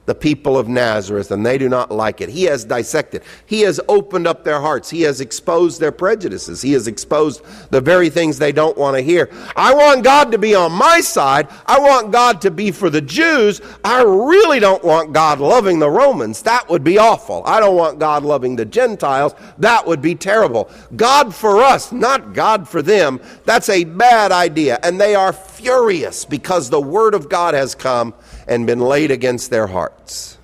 the 0.08 0.16
people 0.16 0.58
of 0.58 0.70
Nazareth, 0.70 1.32
and 1.32 1.46
they 1.46 1.58
do 1.58 1.68
not 1.68 1.92
like 1.92 2.22
it. 2.22 2.30
He 2.30 2.44
has 2.44 2.64
dissected. 2.64 3.24
He 3.46 3.62
has 3.62 3.80
opened 3.90 4.26
up 4.26 4.46
their 4.46 4.62
hearts. 4.62 4.90
He 4.90 5.02
has 5.02 5.20
exposed 5.20 5.82
their 5.82 5.92
prejudices. 5.92 6.62
He 6.62 6.72
has 6.72 6.88
exposed 6.88 7.44
the 7.72 7.82
very 7.82 8.10
things 8.10 8.40
they 8.40 8.54
don't 8.54 8.78
want 8.78 8.96
to 8.96 9.04
hear. 9.04 9.30
I 9.56 9.74
want 9.74 10.06
God 10.06 10.32
to 10.32 10.38
be 10.38 10.56
on 10.56 10.72
my 10.72 11.02
side. 11.02 11.50
I 11.66 11.78
want 11.80 12.14
God 12.14 12.40
to 12.42 12.52
be 12.52 12.72
for 12.72 12.90
the 12.90 13.02
Jews. 13.02 13.62
I 13.84 14.02
really 14.02 14.62
don't 14.62 14.84
want 14.84 15.12
God 15.12 15.42
loving 15.42 15.80
the 15.80 15.90
Romans. 15.90 16.42
That 16.42 16.70
would 16.70 16.86
be 16.86 16.98
awful. 16.98 17.44
I 17.46 17.60
don't 17.60 17.76
want 17.76 18.00
God 18.00 18.24
loving 18.24 18.56
the 18.56 18.66
Gentiles. 18.66 19.36
That 19.58 19.86
would 19.86 20.02
be 20.02 20.16
terrible. 20.16 20.72
God 20.96 21.36
for 21.36 21.62
us, 21.62 21.92
not 21.92 22.34
God 22.34 22.66
for 22.70 22.82
them. 22.82 23.20
That's 23.44 23.68
a 23.68 23.84
bad 23.84 24.32
idea. 24.32 24.80
And 24.84 25.02
they 25.02 25.16
are 25.16 25.34
furious 25.58 26.26
because 26.26 26.70
the 26.70 26.82
Word 26.82 27.14
of 27.14 27.30
God 27.30 27.54
has 27.54 27.76
come 27.76 28.14
and 28.48 28.66
been 28.66 28.80
laid 28.80 29.12
against 29.12 29.50
their 29.50 29.68
hearts. 29.68 30.38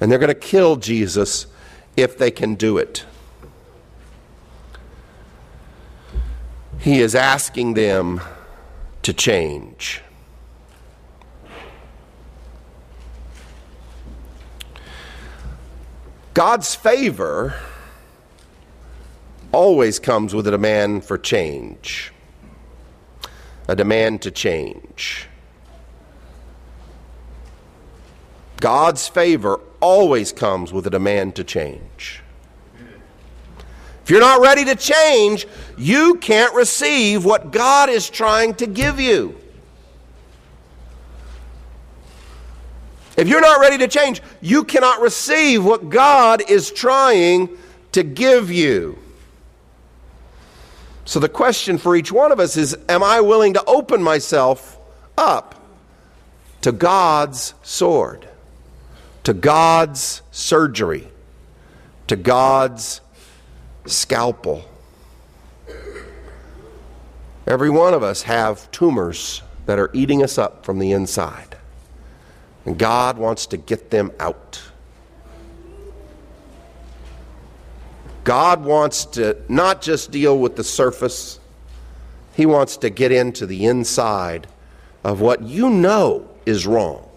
And 0.00 0.10
they're 0.10 0.18
going 0.18 0.28
to 0.28 0.34
kill 0.34 0.76
Jesus 0.76 1.46
if 1.96 2.18
they 2.18 2.30
can 2.30 2.54
do 2.54 2.78
it. 2.78 3.04
He 6.78 7.00
is 7.00 7.14
asking 7.14 7.74
them 7.74 8.20
to 9.02 9.12
change. 9.12 10.02
God's 16.34 16.74
favor 16.74 17.54
always 19.52 20.00
comes 20.00 20.34
with 20.34 20.48
a 20.48 20.50
demand 20.50 21.04
for 21.04 21.16
change, 21.16 22.12
a 23.68 23.76
demand 23.76 24.22
to 24.22 24.30
change. 24.30 25.26
God's 28.60 29.08
favor 29.08 29.60
always 29.80 30.32
comes 30.32 30.72
with 30.72 30.86
a 30.86 30.90
demand 30.90 31.36
to 31.36 31.44
change. 31.44 32.22
If 34.02 34.10
you're 34.10 34.20
not 34.20 34.40
ready 34.40 34.64
to 34.66 34.74
change, 34.74 35.46
you 35.78 36.16
can't 36.16 36.54
receive 36.54 37.24
what 37.24 37.50
God 37.52 37.88
is 37.88 38.10
trying 38.10 38.54
to 38.56 38.66
give 38.66 39.00
you. 39.00 39.34
If 43.16 43.28
you're 43.28 43.40
not 43.40 43.60
ready 43.60 43.78
to 43.78 43.88
change, 43.88 44.20
you 44.40 44.64
cannot 44.64 45.00
receive 45.00 45.64
what 45.64 45.88
God 45.88 46.42
is 46.50 46.70
trying 46.70 47.56
to 47.92 48.02
give 48.02 48.50
you. 48.50 48.98
So 51.04 51.20
the 51.20 51.28
question 51.28 51.78
for 51.78 51.94
each 51.94 52.10
one 52.10 52.32
of 52.32 52.40
us 52.40 52.56
is 52.56 52.76
Am 52.88 53.02
I 53.02 53.20
willing 53.20 53.54
to 53.54 53.64
open 53.66 54.02
myself 54.02 54.78
up 55.16 55.54
to 56.62 56.72
God's 56.72 57.54
sword? 57.62 58.28
to 59.24 59.32
God's 59.32 60.22
surgery, 60.30 61.08
to 62.06 62.16
God's 62.16 63.00
scalpel. 63.86 64.64
Every 67.46 67.70
one 67.70 67.92
of 67.92 68.02
us 68.02 68.22
have 68.22 68.70
tumors 68.70 69.42
that 69.66 69.78
are 69.78 69.90
eating 69.92 70.22
us 70.22 70.38
up 70.38 70.64
from 70.64 70.78
the 70.78 70.92
inside. 70.92 71.56
And 72.64 72.78
God 72.78 73.18
wants 73.18 73.46
to 73.46 73.56
get 73.56 73.90
them 73.90 74.12
out. 74.20 74.62
God 78.24 78.64
wants 78.64 79.04
to 79.06 79.36
not 79.48 79.82
just 79.82 80.10
deal 80.10 80.38
with 80.38 80.56
the 80.56 80.64
surface, 80.64 81.38
He 82.34 82.46
wants 82.46 82.78
to 82.78 82.90
get 82.90 83.12
into 83.12 83.46
the 83.46 83.66
inside 83.66 84.46
of 85.04 85.20
what 85.20 85.42
you 85.42 85.68
know 85.68 86.28
is 86.46 86.66
wrong. 86.66 87.08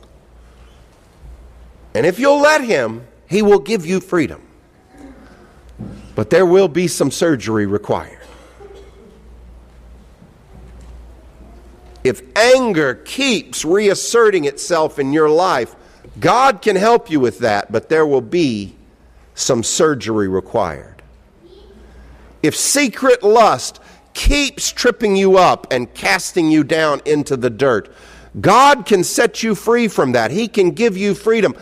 And 1.95 2.05
if 2.05 2.19
you'll 2.19 2.41
let 2.41 2.63
Him, 2.63 3.07
He 3.27 3.41
will 3.41 3.59
give 3.59 3.85
you 3.85 3.99
freedom. 4.01 4.41
But 6.13 6.29
there 6.29 6.45
will 6.45 6.67
be 6.67 6.87
some 6.87 7.09
surgery 7.09 7.65
required. 7.65 8.19
If 12.03 12.21
anger 12.37 12.95
keeps 12.95 13.65
reasserting 13.65 14.45
itself 14.45 14.99
in 14.99 15.13
your 15.13 15.29
life, 15.29 15.75
God 16.19 16.61
can 16.61 16.75
help 16.75 17.09
you 17.11 17.19
with 17.19 17.39
that, 17.39 17.71
but 17.71 17.89
there 17.89 18.05
will 18.05 18.21
be 18.21 18.75
some 19.35 19.61
surgery 19.61 20.27
required. 20.27 20.96
If 22.43 22.55
secret 22.55 23.23
lust 23.23 23.79
keeps 24.17 24.71
tripping 24.71 25.15
you 25.15 25.37
up 25.37 25.67
and 25.71 25.93
casting 25.93 26.49
you 26.49 26.63
down 26.63 27.01
into 27.05 27.37
the 27.37 27.51
dirt. 27.51 27.93
God 28.41 28.85
can 28.85 29.03
set 29.03 29.43
you 29.43 29.53
free 29.53 29.87
from 29.87 30.13
that. 30.13 30.31
He 30.31 30.47
can 30.47 30.71
give 30.71 30.97
you 30.97 31.13
freedom. 31.13 31.55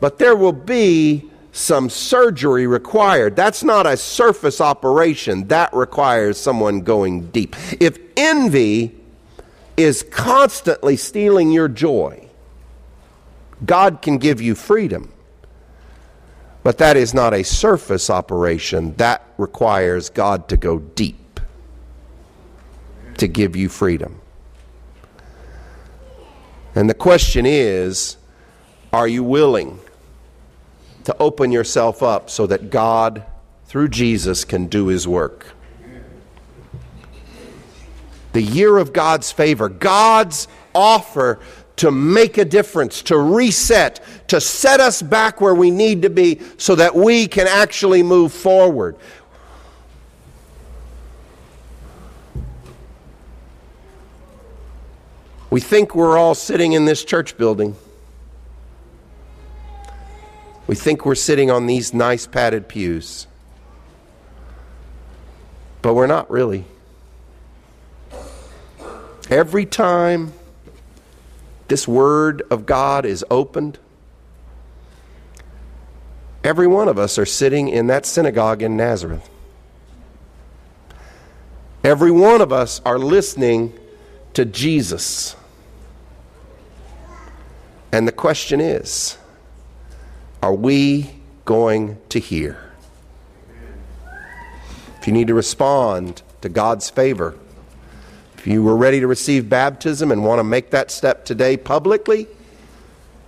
But 0.00 0.18
there 0.18 0.34
will 0.34 0.54
be 0.54 1.30
some 1.52 1.90
surgery 1.90 2.66
required. 2.66 3.36
That's 3.36 3.62
not 3.62 3.86
a 3.86 3.98
surface 3.98 4.58
operation, 4.58 5.48
that 5.48 5.72
requires 5.74 6.38
someone 6.38 6.80
going 6.80 7.26
deep. 7.30 7.54
If 7.78 7.98
envy 8.16 8.96
is 9.76 10.02
constantly 10.02 10.96
stealing 10.96 11.52
your 11.52 11.68
joy, 11.68 12.26
God 13.66 14.00
can 14.00 14.16
give 14.16 14.40
you 14.40 14.54
freedom. 14.54 15.12
But 16.62 16.78
that 16.78 16.96
is 16.96 17.12
not 17.12 17.34
a 17.34 17.42
surface 17.42 18.08
operation. 18.08 18.94
That 18.96 19.22
requires 19.42 20.08
God 20.08 20.48
to 20.48 20.56
go 20.56 20.78
deep 20.78 21.40
to 23.18 23.28
give 23.28 23.54
you 23.54 23.68
freedom. 23.68 24.20
And 26.74 26.88
the 26.88 26.94
question 26.94 27.44
is 27.46 28.16
are 28.92 29.06
you 29.06 29.22
willing 29.22 29.78
to 31.04 31.16
open 31.18 31.52
yourself 31.52 32.02
up 32.02 32.30
so 32.30 32.46
that 32.46 32.70
God, 32.70 33.24
through 33.66 33.88
Jesus, 33.88 34.44
can 34.44 34.66
do 34.66 34.86
his 34.86 35.06
work? 35.06 35.46
The 38.32 38.42
year 38.42 38.78
of 38.78 38.92
God's 38.92 39.30
favor, 39.30 39.68
God's 39.68 40.48
offer 40.74 41.38
to 41.76 41.90
make 41.90 42.38
a 42.38 42.44
difference, 42.44 43.02
to 43.02 43.18
reset, 43.18 44.00
to 44.28 44.40
set 44.40 44.80
us 44.80 45.02
back 45.02 45.40
where 45.40 45.54
we 45.54 45.70
need 45.70 46.02
to 46.02 46.10
be 46.10 46.40
so 46.56 46.74
that 46.74 46.94
we 46.94 47.26
can 47.26 47.46
actually 47.46 48.02
move 48.02 48.32
forward. 48.32 48.96
We 55.52 55.60
think 55.60 55.94
we're 55.94 56.16
all 56.16 56.34
sitting 56.34 56.72
in 56.72 56.86
this 56.86 57.04
church 57.04 57.36
building. 57.36 57.76
We 60.66 60.74
think 60.74 61.04
we're 61.04 61.14
sitting 61.14 61.50
on 61.50 61.66
these 61.66 61.92
nice 61.92 62.26
padded 62.26 62.68
pews. 62.68 63.26
But 65.82 65.92
we're 65.92 66.06
not 66.06 66.30
really. 66.30 66.64
Every 69.28 69.66
time 69.66 70.32
this 71.68 71.86
Word 71.86 72.40
of 72.50 72.64
God 72.64 73.04
is 73.04 73.22
opened, 73.30 73.78
every 76.42 76.66
one 76.66 76.88
of 76.88 76.98
us 76.98 77.18
are 77.18 77.26
sitting 77.26 77.68
in 77.68 77.88
that 77.88 78.06
synagogue 78.06 78.62
in 78.62 78.74
Nazareth. 78.74 79.28
Every 81.84 82.10
one 82.10 82.40
of 82.40 82.54
us 82.54 82.80
are 82.86 82.98
listening 82.98 83.78
to 84.32 84.46
Jesus. 84.46 85.36
And 87.92 88.08
the 88.08 88.12
question 88.12 88.60
is 88.60 89.18
are 90.42 90.54
we 90.54 91.10
going 91.44 91.98
to 92.08 92.18
hear? 92.18 92.58
If 94.98 95.06
you 95.06 95.12
need 95.12 95.28
to 95.28 95.34
respond 95.34 96.22
to 96.40 96.48
God's 96.48 96.88
favor, 96.88 97.36
if 98.38 98.46
you 98.46 98.62
were 98.62 98.76
ready 98.76 99.00
to 99.00 99.06
receive 99.06 99.48
baptism 99.48 100.10
and 100.10 100.24
want 100.24 100.38
to 100.38 100.44
make 100.44 100.70
that 100.70 100.90
step 100.90 101.24
today 101.24 101.56
publicly, 101.56 102.26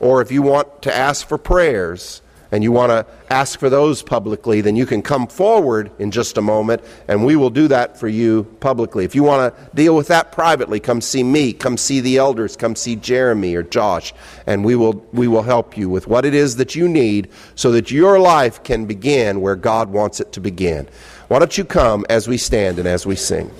or 0.01 0.23
if 0.23 0.33
you 0.33 0.43
want 0.43 0.83
to 0.83 0.95
ask 0.95 1.29
for 1.29 1.39
prayers 1.39 2.23
and 2.55 2.63
you 2.63 2.71
want 2.71 2.91
to 2.91 3.05
ask 3.31 3.59
for 3.59 3.69
those 3.69 4.01
publicly, 4.01 4.61
then 4.61 4.77
you 4.77 4.87
can 4.87 5.03
come 5.03 5.27
forward 5.27 5.91
in 5.99 6.13
just 6.13 6.39
a 6.39 6.41
moment 6.41 6.81
and 7.09 7.27
we 7.27 7.35
will 7.35 7.51
do 7.51 7.67
that 7.67 7.99
for 7.99 8.07
you 8.07 8.45
publicly. 8.61 9.05
If 9.05 9.17
you 9.17 9.25
want 9.25 9.53
to 9.53 9.71
deal 9.75 9.97
with 9.97 10.07
that 10.07 10.31
privately, 10.31 10.79
come 10.79 11.01
see 11.01 11.25
me, 11.25 11.53
come 11.53 11.77
see 11.77 11.99
the 11.99 12.17
elders, 12.17 12.55
come 12.55 12.77
see 12.77 12.95
Jeremy 12.95 13.57
or 13.57 13.65
Josh, 13.65 14.15
and 14.47 14.65
we 14.65 14.77
will, 14.77 15.05
we 15.13 15.27
will 15.27 15.43
help 15.43 15.77
you 15.77 15.89
with 15.89 16.07
what 16.07 16.25
it 16.25 16.33
is 16.33 16.55
that 16.57 16.77
you 16.77 16.89
need 16.89 17.29
so 17.57 17.73
that 17.73 17.91
your 17.91 18.21
life 18.21 18.63
can 18.63 18.87
begin 18.87 19.41
where 19.41 19.57
God 19.57 19.89
wants 19.89 20.21
it 20.21 20.31
to 20.35 20.41
begin. 20.41 20.89
Why 21.27 21.41
don't 21.41 21.59
you 21.59 21.65
come 21.65 22.07
as 22.09 22.29
we 22.29 22.39
stand 22.39 22.79
and 22.79 22.87
as 22.87 23.05
we 23.05 23.17
sing? 23.17 23.51